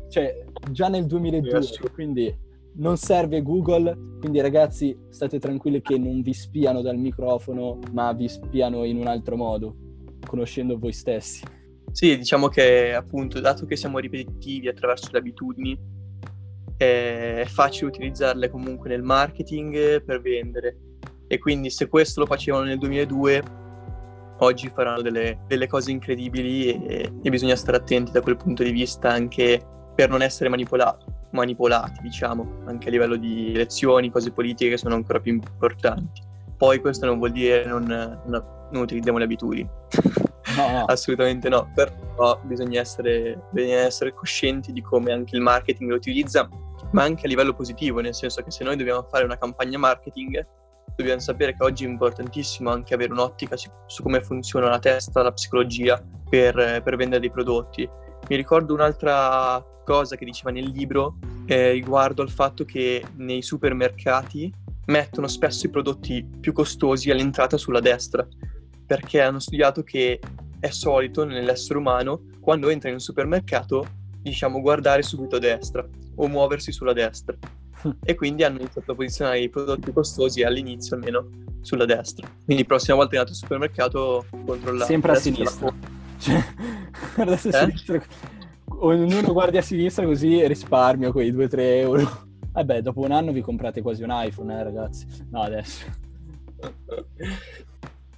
cioè, 0.08 0.44
già 0.70 0.88
nel 0.88 1.06
2002, 1.06 1.90
quindi 1.92 2.34
non 2.76 2.96
serve 2.96 3.42
Google, 3.42 3.96
quindi 4.18 4.40
ragazzi 4.40 4.96
state 5.08 5.38
tranquilli 5.38 5.80
che 5.80 5.98
non 5.98 6.22
vi 6.22 6.32
spiano 6.32 6.80
dal 6.80 6.96
microfono, 6.96 7.78
ma 7.92 8.12
vi 8.12 8.28
spiano 8.28 8.84
in 8.84 8.98
un 8.98 9.06
altro 9.06 9.36
modo, 9.36 9.76
conoscendo 10.26 10.78
voi 10.78 10.92
stessi. 10.92 11.44
Sì, 11.94 12.18
diciamo 12.18 12.48
che 12.48 12.92
appunto, 12.92 13.38
dato 13.38 13.66
che 13.66 13.76
siamo 13.76 14.00
ripetitivi 14.00 14.66
attraverso 14.66 15.10
le 15.12 15.18
abitudini, 15.18 15.78
è 16.76 17.44
facile 17.46 17.86
utilizzarle 17.86 18.50
comunque 18.50 18.88
nel 18.88 19.04
marketing 19.04 20.02
per 20.02 20.20
vendere. 20.20 20.76
E 21.28 21.38
quindi 21.38 21.70
se 21.70 21.86
questo 21.86 22.18
lo 22.18 22.26
facevano 22.26 22.64
nel 22.64 22.78
2002, 22.78 23.42
oggi 24.38 24.72
faranno 24.74 25.02
delle, 25.02 25.38
delle 25.46 25.68
cose 25.68 25.92
incredibili 25.92 26.66
e, 26.66 27.12
e, 27.22 27.30
bisogna 27.30 27.54
stare 27.54 27.76
attenti 27.76 28.10
da 28.10 28.22
quel 28.22 28.38
punto 28.38 28.64
di 28.64 28.72
vista 28.72 29.10
anche 29.10 29.64
per 29.94 30.10
non 30.10 30.20
essere 30.20 30.48
manipolati, 30.50 32.02
diciamo, 32.02 32.64
anche 32.66 32.88
a 32.88 32.90
livello 32.90 33.14
di 33.14 33.52
elezioni, 33.54 34.10
cose 34.10 34.32
politiche 34.32 34.70
che 34.70 34.78
sono 34.78 34.96
ancora 34.96 35.20
più 35.20 35.32
importanti. 35.32 36.23
Poi 36.64 36.80
questo 36.80 37.04
non 37.04 37.18
vuol 37.18 37.32
dire 37.32 37.66
non, 37.66 37.84
non, 37.84 38.44
non 38.70 38.82
utilizziamo 38.82 39.18
le 39.18 39.24
abitudini. 39.24 39.68
No, 40.56 40.70
no. 40.70 40.84
Assolutamente 40.88 41.50
no, 41.50 41.70
però 41.74 42.40
bisogna 42.42 42.80
essere, 42.80 43.38
bisogna 43.50 43.80
essere 43.80 44.14
coscienti 44.14 44.72
di 44.72 44.80
come 44.80 45.12
anche 45.12 45.36
il 45.36 45.42
marketing 45.42 45.90
lo 45.90 45.96
utilizza, 45.96 46.48
ma 46.92 47.02
anche 47.02 47.26
a 47.26 47.28
livello 47.28 47.52
positivo, 47.52 48.00
nel 48.00 48.14
senso 48.14 48.42
che 48.42 48.50
se 48.50 48.64
noi 48.64 48.76
dobbiamo 48.76 49.02
fare 49.02 49.24
una 49.24 49.36
campagna 49.36 49.76
marketing, 49.76 50.42
dobbiamo 50.96 51.20
sapere 51.20 51.54
che 51.54 51.62
oggi 51.62 51.84
è 51.84 51.88
importantissimo 51.88 52.70
anche 52.70 52.94
avere 52.94 53.12
un'ottica 53.12 53.58
su, 53.58 53.68
su 53.84 54.02
come 54.02 54.22
funziona 54.22 54.70
la 54.70 54.78
testa, 54.78 55.20
la 55.20 55.32
psicologia 55.32 56.02
per, 56.30 56.80
per, 56.82 56.96
vendere 56.96 57.20
dei 57.20 57.30
prodotti. 57.30 57.86
Mi 58.26 58.36
ricordo 58.36 58.72
un'altra 58.72 59.62
cosa 59.84 60.16
che 60.16 60.24
diceva 60.24 60.50
nel 60.50 60.70
libro 60.70 61.18
eh, 61.44 61.72
riguardo 61.72 62.22
al 62.22 62.30
fatto 62.30 62.64
che 62.64 63.04
nei 63.16 63.42
supermercati 63.42 64.62
mettono 64.86 65.26
spesso 65.26 65.66
i 65.66 65.70
prodotti 65.70 66.26
più 66.40 66.52
costosi 66.52 67.10
all'entrata 67.10 67.56
sulla 67.56 67.80
destra 67.80 68.26
perché 68.86 69.20
hanno 69.20 69.38
studiato 69.38 69.82
che 69.82 70.20
è 70.60 70.70
solito 70.70 71.24
nell'essere 71.24 71.78
umano, 71.78 72.22
quando 72.40 72.68
entra 72.68 72.88
in 72.88 72.94
un 72.94 73.00
supermercato, 73.00 73.86
diciamo 74.20 74.60
guardare 74.60 75.02
subito 75.02 75.36
a 75.36 75.38
destra 75.38 75.86
o 76.16 76.28
muoversi 76.28 76.72
sulla 76.72 76.92
destra. 76.92 77.36
e 78.02 78.14
quindi 78.14 78.44
hanno 78.44 78.60
iniziato 78.60 78.92
a 78.92 78.94
posizionare 78.94 79.40
i 79.40 79.48
prodotti 79.48 79.92
costosi 79.92 80.42
all'inizio 80.42 80.96
almeno 80.96 81.28
sulla 81.60 81.84
destra. 81.84 82.26
Quindi 82.44 82.62
la 82.62 82.68
prossima 82.68 82.96
volta 82.96 83.10
che 83.10 83.16
andate 83.18 83.36
al 83.36 83.42
supermercato 83.42 84.26
controllate. 84.44 84.90
Sempre 84.90 85.12
a 85.12 85.14
sinistra. 85.14 85.74
Cioè, 86.18 86.44
guardate 87.14 87.48
a 87.48 87.60
eh? 87.60 87.64
sinistra. 87.66 88.02
Ognuno 88.76 89.32
guardi 89.32 89.56
a 89.56 89.62
sinistra 89.62 90.04
così 90.04 90.46
risparmio 90.46 91.12
quei 91.12 91.32
2-3 91.32 91.58
euro. 91.58 92.23
Vabbè, 92.54 92.82
dopo 92.82 93.00
un 93.00 93.10
anno 93.10 93.32
vi 93.32 93.40
comprate 93.40 93.82
quasi 93.82 94.04
un 94.04 94.10
iPhone, 94.12 94.56
eh, 94.56 94.62
ragazzi. 94.62 95.06
No, 95.30 95.42
adesso. 95.42 95.86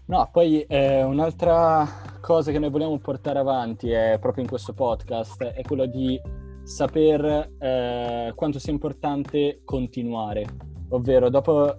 No, 0.09 0.29
poi 0.31 0.61
eh, 0.69 1.03
un'altra 1.03 1.85
cosa 2.21 2.53
che 2.53 2.59
noi 2.59 2.69
vogliamo 2.69 2.99
portare 2.99 3.39
avanti 3.39 3.91
è 3.91 4.19
proprio 4.21 4.45
in 4.45 4.49
questo 4.49 4.75
podcast 4.75 5.43
è 5.43 5.63
quello 5.63 5.87
di 5.87 6.21
saper 6.63 7.55
eh, 7.59 8.33
quanto 8.37 8.59
sia 8.59 8.73
importante 8.73 9.63
continuare, 9.65 10.45
ovvero 10.91 11.31
dopo 11.31 11.75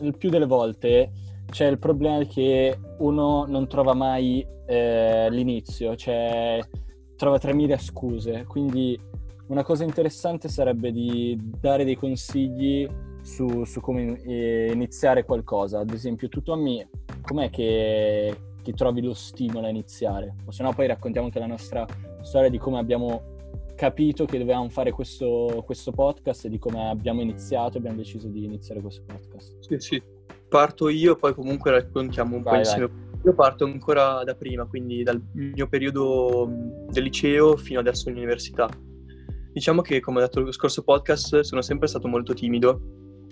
il 0.00 0.16
più 0.18 0.28
delle 0.28 0.46
volte 0.46 1.12
c'è 1.50 1.66
il 1.66 1.78
problema 1.78 2.22
che 2.24 2.78
uno 2.98 3.46
non 3.48 3.66
trova 3.68 3.94
mai 3.94 4.46
eh, 4.66 5.28
l'inizio, 5.30 5.96
cioè 5.96 6.60
trova 7.16 7.38
3000 7.38 7.78
scuse, 7.78 8.44
quindi 8.46 8.96
una 9.50 9.64
cosa 9.64 9.82
interessante 9.82 10.48
sarebbe 10.48 10.92
di 10.92 11.36
dare 11.60 11.84
dei 11.84 11.96
consigli 11.96 12.88
su, 13.20 13.64
su 13.64 13.80
come 13.80 14.20
eh, 14.22 14.70
iniziare 14.72 15.24
qualcosa, 15.24 15.80
ad 15.80 15.90
esempio 15.90 16.28
tu 16.28 16.40
Tommy 16.40 16.86
com'è 17.20 17.50
che, 17.50 18.36
che 18.62 18.72
trovi 18.72 19.02
lo 19.02 19.12
stimolo 19.12 19.66
a 19.66 19.70
iniziare? 19.70 20.36
O 20.44 20.52
se 20.52 20.62
no 20.62 20.72
poi 20.72 20.86
raccontiamo 20.86 21.26
anche 21.26 21.40
la 21.40 21.46
nostra 21.46 21.84
storia 22.22 22.48
di 22.48 22.58
come 22.58 22.78
abbiamo 22.78 23.38
capito 23.74 24.24
che 24.24 24.38
dovevamo 24.38 24.68
fare 24.68 24.92
questo, 24.92 25.62
questo 25.66 25.90
podcast 25.90 26.44
e 26.44 26.48
di 26.48 26.58
come 26.58 26.88
abbiamo 26.88 27.20
iniziato 27.20 27.74
e 27.74 27.78
abbiamo 27.78 27.96
deciso 27.96 28.28
di 28.28 28.44
iniziare 28.44 28.80
questo 28.80 29.02
podcast. 29.04 29.56
Sì, 29.60 29.78
sì. 29.78 30.02
Parto 30.48 30.88
io, 30.88 31.16
poi 31.16 31.34
comunque 31.34 31.70
raccontiamo 31.70 32.36
un 32.36 32.42
vai, 32.42 32.52
po' 32.52 32.58
insieme. 32.58 32.86
Vai. 32.86 33.08
Io 33.24 33.34
parto 33.34 33.64
ancora 33.64 34.22
da 34.22 34.34
prima, 34.34 34.64
quindi 34.66 35.02
dal 35.02 35.20
mio 35.32 35.68
periodo 35.68 36.48
del 36.90 37.02
liceo 37.02 37.56
fino 37.56 37.80
adesso 37.80 38.08
all'università. 38.08 38.68
Diciamo 39.52 39.82
che, 39.82 39.98
come 40.00 40.18
ho 40.18 40.20
detto 40.20 40.38
nello 40.38 40.52
scorso 40.52 40.82
podcast, 40.82 41.40
sono 41.40 41.60
sempre 41.60 41.88
stato 41.88 42.06
molto 42.06 42.34
timido 42.34 42.80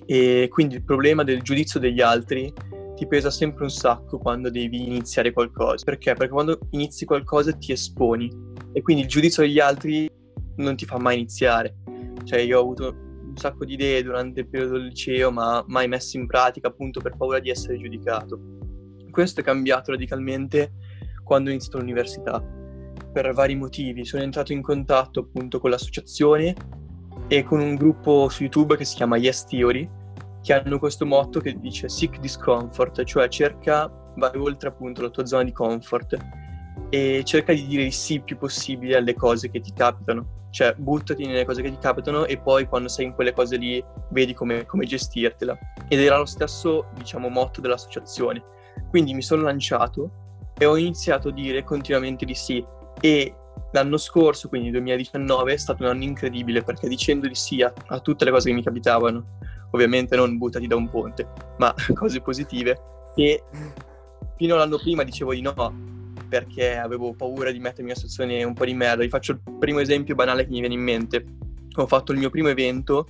e 0.04 0.48
quindi 0.50 0.74
il 0.76 0.84
problema 0.84 1.22
del 1.22 1.42
giudizio 1.42 1.78
degli 1.78 2.00
altri 2.00 2.52
ti 2.96 3.06
pesa 3.06 3.30
sempre 3.30 3.62
un 3.62 3.70
sacco 3.70 4.18
quando 4.18 4.50
devi 4.50 4.82
iniziare 4.82 5.32
qualcosa. 5.32 5.84
Perché? 5.84 6.14
Perché 6.14 6.32
quando 6.32 6.58
inizi 6.70 7.04
qualcosa 7.04 7.52
ti 7.52 7.70
esponi 7.70 8.28
e 8.72 8.82
quindi 8.82 9.02
il 9.02 9.08
giudizio 9.08 9.44
degli 9.44 9.60
altri 9.60 10.10
non 10.56 10.74
ti 10.74 10.84
fa 10.86 10.98
mai 10.98 11.18
iniziare. 11.18 11.76
Cioè 12.24 12.40
io 12.40 12.58
ho 12.58 12.62
avuto 12.62 12.88
un 12.88 13.36
sacco 13.36 13.64
di 13.64 13.74
idee 13.74 14.02
durante 14.02 14.40
il 14.40 14.48
periodo 14.48 14.72
del 14.72 14.86
liceo 14.86 15.30
ma 15.30 15.62
mai 15.68 15.86
messe 15.86 16.18
in 16.18 16.26
pratica 16.26 16.66
appunto 16.66 17.00
per 17.00 17.16
paura 17.16 17.38
di 17.38 17.50
essere 17.50 17.78
giudicato. 17.78 18.40
Questo 19.08 19.40
è 19.40 19.44
cambiato 19.44 19.92
radicalmente 19.92 20.72
quando 21.22 21.50
ho 21.50 21.52
iniziato 21.52 21.78
l'università 21.78 22.57
per 23.12 23.32
vari 23.32 23.54
motivi. 23.54 24.04
Sono 24.04 24.22
entrato 24.22 24.52
in 24.52 24.62
contatto 24.62 25.20
appunto 25.20 25.58
con 25.60 25.70
l'associazione 25.70 26.54
e 27.28 27.42
con 27.42 27.60
un 27.60 27.74
gruppo 27.74 28.28
su 28.28 28.42
YouTube 28.42 28.76
che 28.76 28.84
si 28.84 28.96
chiama 28.96 29.16
Yes 29.16 29.44
Theory 29.44 29.88
che 30.42 30.52
hanno 30.54 30.78
questo 30.78 31.04
motto 31.04 31.40
che 31.40 31.58
dice 31.58 31.88
seek 31.88 32.20
discomfort, 32.20 33.04
cioè 33.04 33.28
cerca, 33.28 33.90
vai 34.16 34.36
oltre 34.36 34.68
appunto 34.68 35.02
la 35.02 35.10
tua 35.10 35.26
zona 35.26 35.44
di 35.44 35.52
comfort 35.52 36.16
e 36.90 37.22
cerca 37.24 37.52
di 37.52 37.66
dire 37.66 37.82
il 37.82 37.92
sì 37.92 38.20
più 38.20 38.38
possibile 38.38 38.96
alle 38.96 39.14
cose 39.14 39.50
che 39.50 39.60
ti 39.60 39.72
capitano, 39.72 40.46
cioè 40.50 40.74
buttati 40.74 41.26
nelle 41.26 41.44
cose 41.44 41.60
che 41.60 41.70
ti 41.70 41.78
capitano 41.78 42.24
e 42.24 42.38
poi 42.38 42.66
quando 42.66 42.88
sei 42.88 43.06
in 43.06 43.14
quelle 43.14 43.34
cose 43.34 43.56
lì 43.56 43.84
vedi 44.10 44.32
come, 44.32 44.64
come 44.64 44.86
gestirtela. 44.86 45.58
Ed 45.88 46.00
era 46.00 46.16
lo 46.16 46.24
stesso, 46.24 46.86
diciamo, 46.94 47.28
motto 47.28 47.60
dell'associazione. 47.60 48.42
Quindi 48.88 49.12
mi 49.12 49.22
sono 49.22 49.42
lanciato 49.42 50.10
e 50.56 50.64
ho 50.64 50.76
iniziato 50.76 51.28
a 51.28 51.32
dire 51.32 51.62
continuamente 51.62 52.24
di 52.24 52.34
sì 52.34 52.64
e 53.00 53.34
l'anno 53.72 53.96
scorso, 53.96 54.48
quindi 54.48 54.70
2019, 54.70 55.52
è 55.52 55.56
stato 55.56 55.82
un 55.82 55.90
anno 55.90 56.04
incredibile 56.04 56.62
perché 56.62 56.88
dicendo 56.88 57.26
di 57.26 57.34
sì 57.34 57.62
a, 57.62 57.72
a 57.88 58.00
tutte 58.00 58.24
le 58.24 58.30
cose 58.30 58.48
che 58.48 58.54
mi 58.54 58.62
capitavano, 58.62 59.38
ovviamente 59.72 60.16
non 60.16 60.38
buttati 60.38 60.66
da 60.66 60.76
un 60.76 60.88
ponte, 60.88 61.26
ma 61.58 61.74
cose 61.94 62.20
positive, 62.20 62.80
e 63.14 63.42
fino 64.36 64.54
all'anno 64.54 64.78
prima 64.78 65.02
dicevo 65.02 65.34
di 65.34 65.40
no 65.40 65.96
perché 66.28 66.76
avevo 66.76 67.14
paura 67.14 67.50
di 67.50 67.58
mettermi 67.58 67.90
in 67.90 67.96
una 67.96 68.08
situazione 68.08 68.44
un 68.44 68.52
po' 68.52 68.64
di 68.64 68.74
merda. 68.74 69.02
Vi 69.02 69.08
faccio 69.08 69.32
il 69.32 69.40
primo 69.58 69.80
esempio 69.80 70.14
banale 70.14 70.44
che 70.44 70.50
mi 70.50 70.60
viene 70.60 70.74
in 70.74 70.82
mente. 70.82 71.24
Ho 71.76 71.86
fatto 71.86 72.12
il 72.12 72.18
mio 72.18 72.28
primo 72.28 72.48
evento 72.48 73.06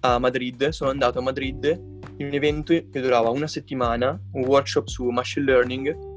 a 0.00 0.18
Madrid, 0.18 0.68
sono 0.68 0.90
andato 0.90 1.18
a 1.18 1.22
Madrid 1.22 1.64
in 2.18 2.26
un 2.26 2.32
evento 2.32 2.72
che 2.72 3.00
durava 3.00 3.30
una 3.30 3.48
settimana, 3.48 4.18
un 4.32 4.44
workshop 4.44 4.86
su 4.86 5.08
machine 5.08 5.46
learning 5.46 6.13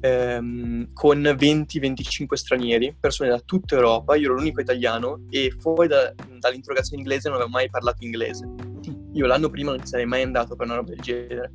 ehm, 0.00 0.92
con 0.92 1.20
20-25 1.20 2.34
stranieri, 2.34 2.96
persone 2.98 3.30
da 3.30 3.40
tutta 3.40 3.74
Europa, 3.76 4.16
io 4.16 4.26
ero 4.26 4.34
l'unico 4.34 4.60
italiano 4.60 5.26
e 5.30 5.54
fuori 5.58 5.88
da, 5.88 6.12
dall'interrogazione 6.38 7.02
inglese 7.02 7.28
non 7.28 7.38
avevo 7.38 7.52
mai 7.52 7.68
parlato 7.70 8.04
inglese. 8.04 8.48
Io 9.12 9.26
l'anno 9.26 9.50
prima 9.50 9.74
non 9.74 9.84
sarei 9.84 10.06
mai 10.06 10.22
andato 10.22 10.56
per 10.56 10.66
una 10.66 10.76
roba 10.76 10.90
del 10.90 11.00
genere. 11.00 11.52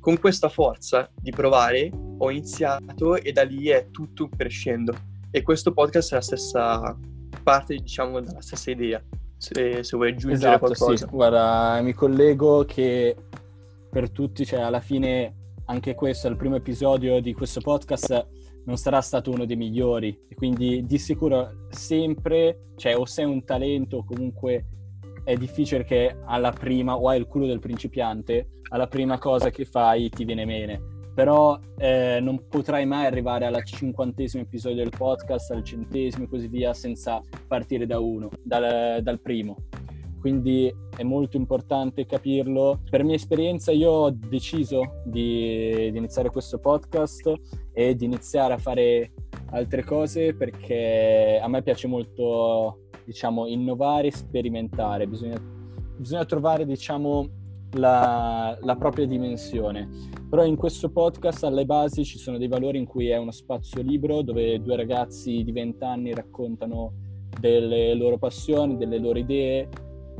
Con 0.00 0.18
questa 0.18 0.48
forza 0.48 1.10
di 1.14 1.30
provare 1.30 1.90
ho 2.18 2.30
iniziato 2.30 3.16
e 3.16 3.32
da 3.32 3.42
lì 3.42 3.68
è 3.68 3.88
tutto 3.90 4.28
crescendo. 4.28 4.94
E 5.30 5.42
questo 5.42 5.72
podcast 5.72 6.12
è 6.12 6.14
la 6.16 6.20
stessa 6.20 6.98
parte, 7.42 7.76
diciamo, 7.76 8.20
dalla 8.20 8.40
stessa 8.40 8.70
idea. 8.70 9.02
Se, 9.36 9.82
se 9.82 9.96
vuoi 9.96 10.10
aggiungere 10.10 10.54
esatto, 10.54 10.58
qualcosa. 10.58 11.06
Sì. 11.06 11.12
Guarda, 11.12 11.80
mi 11.82 11.92
collego 11.92 12.64
che 12.64 13.16
per 13.90 14.10
tutti, 14.10 14.44
cioè 14.44 14.60
alla 14.60 14.80
fine 14.80 15.43
anche 15.66 15.94
questo 15.94 16.28
il 16.28 16.36
primo 16.36 16.56
episodio 16.56 17.20
di 17.20 17.32
questo 17.32 17.60
podcast, 17.60 18.26
non 18.64 18.76
sarà 18.76 19.00
stato 19.00 19.30
uno 19.30 19.44
dei 19.44 19.56
migliori. 19.56 20.26
Quindi 20.34 20.84
di 20.84 20.98
sicuro 20.98 21.66
sempre, 21.70 22.70
cioè 22.76 22.96
o 22.96 23.04
sei 23.04 23.24
un 23.24 23.44
talento 23.44 23.98
o 23.98 24.04
comunque 24.04 24.66
è 25.24 25.34
difficile 25.34 25.84
che 25.84 26.16
alla 26.24 26.52
prima, 26.52 26.96
o 26.96 27.08
hai 27.08 27.18
il 27.18 27.26
culo 27.26 27.46
del 27.46 27.60
principiante, 27.60 28.60
alla 28.70 28.86
prima 28.86 29.18
cosa 29.18 29.50
che 29.50 29.64
fai 29.64 30.08
ti 30.10 30.24
viene 30.24 30.44
bene 30.44 30.92
però 31.14 31.58
eh, 31.78 32.18
non 32.20 32.48
potrai 32.48 32.84
mai 32.86 33.06
arrivare 33.06 33.46
al 33.46 33.64
cinquantesimo 33.64 34.42
episodio 34.42 34.82
del 34.82 34.90
podcast, 34.90 35.52
al 35.52 35.62
centesimo 35.62 36.24
e 36.24 36.28
così 36.28 36.48
via, 36.48 36.74
senza 36.74 37.22
partire 37.46 37.86
da 37.86 38.00
uno, 38.00 38.30
dal, 38.42 39.00
dal 39.00 39.20
primo. 39.20 39.56
Quindi 40.24 40.74
è 40.96 41.02
molto 41.02 41.36
importante 41.36 42.06
capirlo. 42.06 42.80
Per 42.88 43.04
mia 43.04 43.14
esperienza 43.14 43.72
io 43.72 43.90
ho 43.90 44.10
deciso 44.10 45.02
di, 45.04 45.90
di 45.90 45.98
iniziare 45.98 46.30
questo 46.30 46.58
podcast 46.60 47.30
e 47.74 47.94
di 47.94 48.06
iniziare 48.06 48.54
a 48.54 48.56
fare 48.56 49.12
altre 49.50 49.84
cose 49.84 50.34
perché 50.34 51.38
a 51.42 51.46
me 51.46 51.62
piace 51.62 51.88
molto, 51.88 52.88
diciamo, 53.04 53.46
innovare 53.48 54.10
sperimentare. 54.10 55.06
Bisogna, 55.06 55.38
bisogna 55.98 56.24
trovare, 56.24 56.64
diciamo, 56.64 57.28
la, 57.72 58.56
la, 58.62 58.76
propria 58.76 59.06
dimensione. 59.06 59.90
Però 60.30 60.42
in 60.42 60.56
questo 60.56 60.88
podcast 60.90 61.44
alle 61.44 61.66
basi 61.66 62.02
ci 62.02 62.16
sono 62.16 62.38
dei 62.38 62.48
valori 62.48 62.78
in 62.78 62.86
cui 62.86 63.08
è 63.08 63.18
uno 63.18 63.30
spazio 63.30 63.82
libero 63.82 64.22
dove 64.22 64.58
due 64.62 64.76
ragazzi 64.76 65.44
di 65.44 65.52
20 65.52 65.84
anni 65.84 66.14
raccontano 66.14 66.94
delle 67.38 67.92
loro 67.92 68.16
passioni, 68.16 68.78
delle 68.78 68.98
loro 68.98 69.18
idee, 69.18 69.68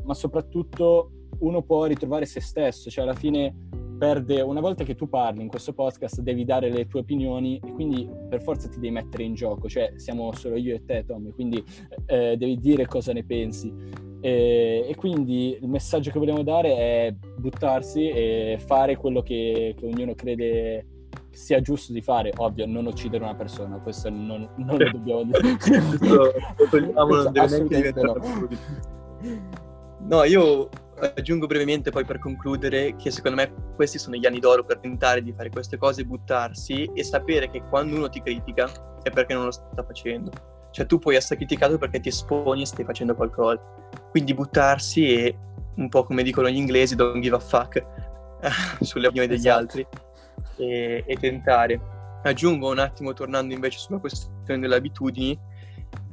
ma 0.05 0.14
soprattutto 0.14 1.11
uno 1.40 1.62
può 1.62 1.85
ritrovare 1.85 2.27
se 2.27 2.40
stesso, 2.40 2.90
cioè 2.90 3.05
alla 3.05 3.14
fine 3.14 3.55
perde, 3.99 4.40
una 4.40 4.61
volta 4.61 4.85
che 4.85 4.95
tu 4.95 5.09
parli 5.09 5.43
in 5.43 5.49
questo 5.49 5.73
podcast 5.73 6.21
devi 6.21 6.45
dare 6.45 6.71
le 6.71 6.87
tue 6.87 7.01
opinioni 7.01 7.61
e 7.64 7.73
quindi 7.73 8.09
per 8.29 8.43
forza 8.43 8.69
ti 8.69 8.77
devi 8.77 8.90
mettere 8.90 9.23
in 9.23 9.35
gioco, 9.35 9.69
cioè 9.69 9.93
siamo 9.97 10.33
solo 10.33 10.57
io 10.57 10.75
e 10.75 10.85
te 10.85 11.05
Tommy, 11.07 11.31
quindi 11.31 11.64
eh, 12.07 12.37
devi 12.37 12.59
dire 12.59 12.87
cosa 12.87 13.12
ne 13.12 13.25
pensi 13.25 13.73
e, 14.25 14.87
e, 14.88 14.95
quindi 14.95 15.59
il 15.61 15.69
messaggio 15.69 16.11
che 16.11 16.19
vogliamo 16.19 16.43
dare 16.43 16.75
è 16.75 17.14
buttarsi 17.37 18.09
e 18.09 18.59
fare 18.59 18.97
quello 18.97 19.21
che, 19.21 19.75
che 19.77 19.85
ognuno 19.85 20.14
crede 20.14 20.87
sia 21.29 21.61
giusto 21.61 21.93
di 21.93 22.01
fare. 22.01 22.33
Ovvio, 22.38 22.64
non 22.64 22.87
uccidere 22.87 23.23
una 23.23 23.35
persona, 23.35 23.77
questo 23.81 24.09
non, 24.09 24.49
non 24.57 24.79
lo 24.79 24.90
dobbiamo 24.90 25.25
dire. 25.25 25.40
no. 28.01 29.63
No, 30.01 30.25
io 30.25 30.69
aggiungo 30.97 31.47
brevemente 31.47 31.91
poi 31.91 32.05
per 32.05 32.19
concludere 32.19 32.95
che 32.97 33.11
secondo 33.11 33.37
me 33.37 33.53
questi 33.75 33.99
sono 33.99 34.17
gli 34.17 34.27
anni 34.27 34.39
d'oro 34.39 34.65
per 34.65 34.79
tentare 34.79 35.23
di 35.23 35.33
fare 35.33 35.51
queste 35.51 35.77
cose, 35.77 36.05
buttarsi 36.05 36.89
e 36.95 37.03
sapere 37.03 37.51
che 37.51 37.63
quando 37.69 37.97
uno 37.97 38.09
ti 38.09 38.23
critica 38.23 38.71
è 39.03 39.11
perché 39.11 39.35
non 39.35 39.45
lo 39.45 39.51
sta 39.51 39.85
facendo. 39.85 40.31
Cioè 40.71 40.87
tu 40.87 40.99
puoi 40.99 41.15
essere 41.17 41.37
criticato 41.37 41.79
perché 41.79 42.01
ti 42.01 42.09
esponi 42.09 42.63
e 42.63 42.67
stai 42.67 42.85
facendo 42.85 43.15
qualcosa. 43.15 43.61
Quindi 44.11 44.35
buttarsi 44.35 45.07
e 45.09 45.39
un 45.77 45.89
po' 45.89 46.05
come 46.05 46.23
dicono 46.23 46.49
gli 46.49 46.57
inglesi, 46.57 46.95
don't 46.97 47.21
give 47.21 47.37
a 47.37 47.41
fuck 47.41 47.85
sulle 48.81 49.07
opinioni 49.07 49.29
degli 49.29 49.47
esatto. 49.47 49.59
altri 49.59 49.87
e, 50.57 51.05
e, 51.07 51.17
tentare. 51.17 51.81
Aggiungo 52.23 52.71
un 52.71 52.79
attimo, 52.79 53.13
tornando 53.13 53.55
invece 53.55 53.79
sulla 53.79 53.99
questione 53.99 54.61
delle 54.61 54.77
abitudini, 54.77 55.39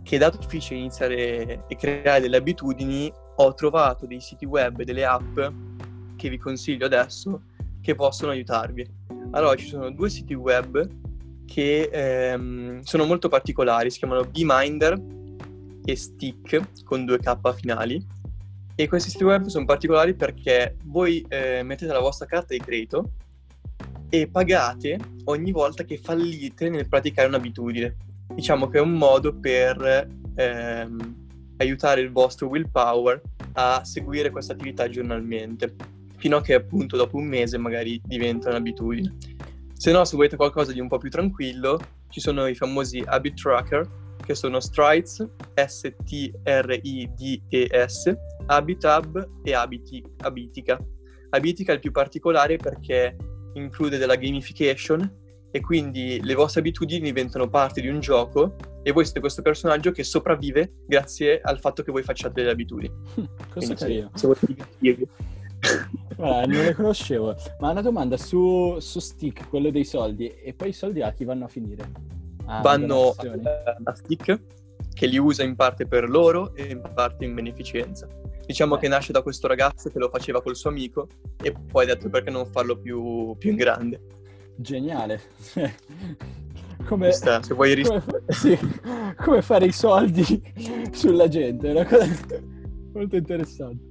che 0.03 0.17
dato 0.17 0.37
difficile 0.37 0.79
iniziare 0.79 1.65
e 1.67 1.75
creare 1.77 2.21
delle 2.21 2.37
abitudini, 2.37 3.11
ho 3.35 3.53
trovato 3.53 4.05
dei 4.05 4.19
siti 4.19 4.45
web 4.45 4.83
delle 4.83 5.05
app 5.05 5.39
che 6.15 6.29
vi 6.29 6.37
consiglio 6.37 6.85
adesso 6.85 7.41
che 7.81 7.95
possono 7.95 8.31
aiutarvi. 8.31 8.87
Allora, 9.31 9.55
ci 9.55 9.67
sono 9.67 9.91
due 9.91 10.09
siti 10.09 10.33
web 10.33 10.87
che 11.45 11.89
ehm, 11.91 12.81
sono 12.81 13.05
molto 13.05 13.27
particolari, 13.27 13.89
si 13.89 13.99
chiamano 13.99 14.23
BeMinder 14.23 15.01
e 15.83 15.95
Stick 15.95 16.83
con 16.83 17.05
due 17.05 17.19
K 17.19 17.53
finali. 17.55 18.05
E 18.75 18.87
questi 18.87 19.09
siti 19.09 19.23
web 19.23 19.45
sono 19.45 19.65
particolari 19.65 20.13
perché 20.13 20.77
voi 20.85 21.25
eh, 21.27 21.61
mettete 21.63 21.91
la 21.91 21.99
vostra 21.99 22.25
carta 22.25 22.53
di 22.53 22.59
credito 22.59 23.11
e 24.09 24.27
pagate 24.27 24.97
ogni 25.25 25.51
volta 25.51 25.83
che 25.83 25.97
fallite 25.97 26.69
nel 26.69 26.87
praticare 26.87 27.27
un'abitudine. 27.27 27.95
Diciamo 28.33 28.69
che 28.69 28.77
è 28.77 28.81
un 28.81 28.93
modo 28.93 29.33
per 29.33 30.07
ehm, 30.35 31.20
aiutare 31.61 32.01
il 32.01 32.11
vostro 32.11 32.47
willpower 32.47 33.21
a 33.53 33.83
seguire 33.83 34.29
questa 34.29 34.53
attività 34.53 34.89
giornalmente, 34.89 35.75
fino 36.17 36.37
a 36.37 36.41
che 36.41 36.53
appunto 36.53 36.97
dopo 36.97 37.17
un 37.17 37.25
mese 37.25 37.57
magari 37.57 38.01
diventa 38.03 38.49
un'abitudine. 38.49 39.15
Se 39.73 39.91
no, 39.91 40.05
se 40.05 40.15
volete 40.15 40.35
qualcosa 40.35 40.71
di 40.71 40.79
un 40.79 40.87
po' 40.87 40.97
più 40.97 41.09
tranquillo, 41.09 41.79
ci 42.09 42.19
sono 42.19 42.47
i 42.47 42.55
famosi 42.55 43.03
habit 43.05 43.41
tracker, 43.41 43.89
che 44.23 44.35
sono 44.35 44.59
Strides, 44.59 45.27
S-T-R-I-D-E-S, 45.55 46.43
Habitab 48.45 49.29
e 49.43 49.53
Abiti, 49.53 50.03
Abitica. 50.19 50.79
Abitica 51.29 51.71
è 51.71 51.75
il 51.75 51.81
più 51.81 51.91
particolare 51.91 52.57
perché 52.57 53.15
include 53.53 53.97
della 53.97 54.15
gamification 54.15 55.20
e 55.51 55.59
quindi 55.59 56.19
le 56.23 56.33
vostre 56.33 56.61
abitudini 56.61 57.01
diventano 57.01 57.49
parte 57.49 57.81
di 57.81 57.89
un 57.89 57.99
gioco 57.99 58.55
e 58.83 58.91
voi 58.91 59.03
siete 59.03 59.19
questo 59.19 59.41
personaggio 59.41 59.91
che 59.91 60.03
sopravvive 60.03 60.73
grazie 60.87 61.41
al 61.41 61.59
fatto 61.59 61.83
che 61.83 61.91
voi 61.91 62.03
facciate 62.03 62.33
delle 62.35 62.51
abitudini. 62.51 62.93
Questo 63.51 63.73
è 63.73 63.75
carino. 63.75 64.09
Se, 64.13 64.27
se 64.33 65.07
Guarda, 66.15 66.47
non 66.51 66.63
le 66.63 66.73
conoscevo. 66.73 67.35
Ma 67.59 67.71
una 67.71 67.81
domanda 67.81 68.17
su, 68.17 68.77
su, 68.79 68.99
Stick, 68.99 69.47
quello 69.49 69.69
dei 69.69 69.85
soldi, 69.85 70.27
e 70.27 70.53
poi 70.53 70.69
i 70.69 70.73
soldi 70.73 71.01
a 71.01 71.11
chi 71.11 71.23
vanno 71.23 71.45
a 71.45 71.47
finire? 71.47 71.91
Ah, 72.45 72.61
vanno 72.61 73.13
a, 73.15 73.77
a 73.83 73.95
Stick, 73.95 74.41
che 74.93 75.05
li 75.05 75.17
usa 75.17 75.43
in 75.43 75.55
parte 75.55 75.85
per 75.85 76.09
loro 76.09 76.55
e 76.55 76.63
in 76.63 76.81
parte 76.93 77.25
in 77.25 77.35
beneficenza. 77.35 78.07
Diciamo 78.45 78.75
Beh. 78.75 78.81
che 78.81 78.87
nasce 78.87 79.11
da 79.11 79.21
questo 79.21 79.47
ragazzo 79.47 79.89
che 79.89 79.99
lo 79.99 80.09
faceva 80.09 80.41
col 80.41 80.55
suo 80.55 80.69
amico 80.71 81.07
e 81.41 81.53
poi 81.53 81.83
ha 81.83 81.93
detto 81.93 82.09
perché 82.09 82.31
non 82.31 82.45
farlo 82.47 82.77
più, 82.77 83.35
più 83.37 83.51
in 83.51 83.55
grande. 83.55 84.01
Geniale. 84.61 85.19
come, 86.85 87.11
sta, 87.11 87.41
se 87.41 87.53
vuoi 87.53 87.83
come, 87.83 88.03
sì, 88.29 88.57
come 89.17 89.41
fare 89.41 89.65
i 89.65 89.71
soldi 89.71 90.41
sulla 90.91 91.27
gente, 91.27 91.69
è 91.69 91.71
una 91.71 91.85
cosa 91.85 92.05
molto 92.93 93.15
interessante. 93.15 93.89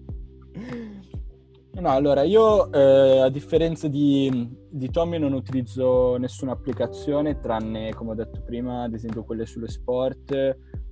No, 1.73 1.89
allora 1.89 2.23
io 2.23 2.71
eh, 2.73 3.21
a 3.21 3.29
differenza 3.31 3.89
di, 3.89 4.49
di, 4.69 4.91
Tommy 4.91 5.19
non 5.19 5.33
utilizzo 5.33 6.17
nessuna 6.19 6.53
applicazione 6.53 7.41
tranne, 7.41 7.95
come 7.95 8.11
ho 8.11 8.15
detto 8.15 8.43
prima, 8.43 8.83
ad 8.83 8.93
esempio 8.93 9.25
quelle 9.25 9.47
sullo 9.47 9.69
sport 9.69 10.33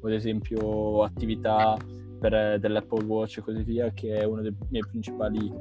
o 0.00 0.06
ad 0.06 0.12
esempio 0.12 1.02
attività 1.02 1.76
per, 2.18 2.58
dell'Apple 2.58 3.04
Watch 3.04 3.38
e 3.38 3.42
così 3.42 3.62
via, 3.64 3.90
che 3.90 4.18
è 4.18 4.24
uno 4.24 4.40
dei 4.40 4.54
miei 4.70 4.84
principali 4.88 5.52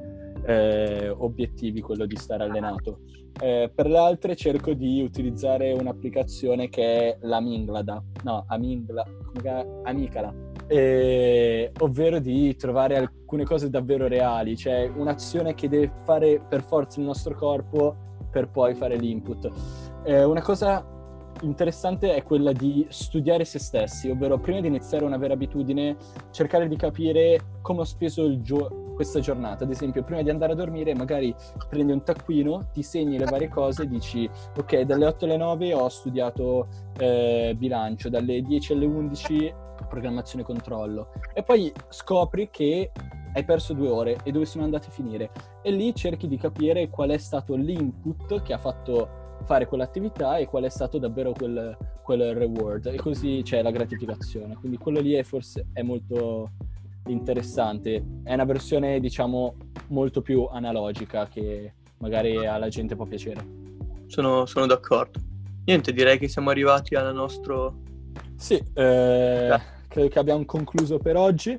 eh, 0.48 1.10
obiettivi, 1.10 1.82
quello 1.82 2.06
di 2.06 2.16
stare 2.16 2.46
allenato. 2.46 3.02
Eh, 3.40 3.70
per 3.74 3.88
le 3.88 3.98
altre 3.98 4.36
cerco 4.36 4.74
di 4.74 5.02
utilizzare 5.02 5.74
un'applicazione 5.74 6.70
che 6.70 6.84
è 6.84 7.18
la 7.22 7.40
Minglada, 7.40 8.02
no, 8.24 8.46
Amingla, 8.48 9.06
Amicala, 9.84 10.34
eh, 10.68 11.72
ovvero 11.80 12.20
di 12.20 12.56
trovare 12.56 12.96
alcune 12.96 13.44
cose 13.44 13.70
davvero 13.70 14.08
reali, 14.08 14.56
cioè 14.56 14.90
un'azione 14.96 15.54
che 15.54 15.70
deve 15.70 15.92
fare 16.04 16.42
per 16.48 16.64
forza 16.64 17.00
il 17.00 17.06
nostro 17.06 17.36
corpo 17.36 17.96
per 18.32 18.50
poi 18.50 18.74
fare 18.74 18.96
l'input. 18.96 19.52
Una 20.06 20.42
cosa 20.42 20.86
interessante 21.42 22.16
è 22.16 22.24
quella 22.24 22.54
di 22.54 22.86
studiare 22.90 23.44
se 23.44 23.60
stessi, 23.60 24.10
ovvero 24.10 24.40
prima 24.40 24.62
di 24.62 24.68
iniziare 24.68 25.04
una 25.04 25.18
vera 25.18 25.34
abitudine, 25.34 25.98
cercare 26.32 26.68
di 26.68 26.76
capire 26.78 27.58
come 27.62 27.82
ho 27.82 27.84
speso 27.84 28.40
gio- 28.42 28.87
questa 28.98 29.20
giornata. 29.20 29.64
Ad 29.64 29.70
esempio, 29.70 30.04
prima 30.04 30.24
di 30.24 30.30
andare 30.32 30.54
a 30.54 30.56
dormire, 30.56 30.96
magari 30.96 31.34
prendi 31.70 31.94
un 31.94 32.04
taccuino, 32.04 32.70
ti 32.74 32.82
segni 32.82 33.20
le 33.20 33.26
varie 33.26 33.48
cose 33.48 33.84
e 33.84 33.88
dici: 33.88 34.30
Ok, 34.58 34.82
dalle 34.82 35.06
8 35.06 35.26
alle 35.26 35.38
9 35.38 35.74
ho 35.74 35.88
studiato 35.88 36.68
eh, 36.98 37.54
bilancio, 37.56 38.10
dalle 38.10 38.42
10 38.42 38.74
alle 38.74 38.86
11 38.86 39.54
programmazione 39.88 40.44
controllo. 40.44 41.12
E 41.34 41.44
poi 41.44 41.72
scopri 41.90 42.50
che 42.50 42.92
hai 43.34 43.46
perso 43.46 43.74
due 43.74 43.88
ore 43.88 44.18
e 44.24 44.32
dove 44.32 44.46
sono 44.46 44.64
andati 44.64 44.90
a 44.90 44.92
finire. 44.92 45.30
E 45.62 45.72
lì 45.72 45.94
cerchi 45.94 46.28
di 46.28 46.38
capire 46.38 46.90
qual 46.90 47.12
è 47.12 47.18
stato 47.18 47.54
l'input 47.54 48.42
che 48.42 48.54
ha 48.54 48.58
fatto 48.58 49.26
fare 49.44 49.68
quell'attività 49.68 50.38
e 50.38 50.48
qual 50.48 50.64
è 50.64 50.70
stato 50.70 50.98
davvero 50.98 51.34
quel, 51.34 51.78
quel 52.02 52.34
reward. 52.34 52.88
E 52.88 52.96
così 52.96 53.42
c'è 53.44 53.62
la 53.62 53.70
gratificazione. 53.70 54.56
Quindi 54.56 54.78
quello 54.78 55.00
lì 55.00 55.14
è 55.14 55.22
forse 55.22 55.68
è 55.72 55.84
molto 55.84 56.50
interessante. 57.08 58.04
È 58.24 58.34
una 58.34 58.46
versione, 58.46 59.00
diciamo, 59.00 59.56
molto 59.88 60.22
più 60.22 60.46
analogica 60.46 61.28
che 61.28 61.74
magari 62.00 62.46
alla 62.46 62.70
gente 62.70 62.96
può 62.96 63.06
piacere. 63.06 63.46
Sono, 64.08 64.46
sono 64.46 64.66
d'accordo. 64.66 65.20
Niente, 65.66 65.92
direi 65.92 66.18
che 66.18 66.28
siamo 66.28 66.50
arrivati 66.50 66.96
al 66.96 67.14
nostro... 67.14 67.82
Sì, 68.36 68.56
eh, 68.56 69.60
credo 69.88 70.08
che 70.08 70.20
abbiamo 70.20 70.46
concluso 70.46 70.98
per 70.98 71.16
oggi 71.16 71.58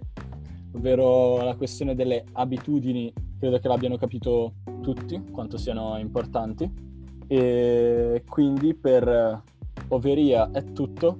ovvero 0.72 1.42
la 1.42 1.54
questione 1.56 1.94
delle 1.94 2.24
abitudini, 2.32 3.12
credo 3.38 3.58
che 3.58 3.68
l'abbiano 3.68 3.96
capito 3.96 4.54
tutti 4.82 5.22
quanto 5.30 5.56
siano 5.58 5.96
importanti. 5.98 6.87
E 7.26 8.22
quindi 8.26 8.74
per 8.74 9.42
Overia 9.88 10.50
è 10.50 10.64
tutto. 10.72 11.18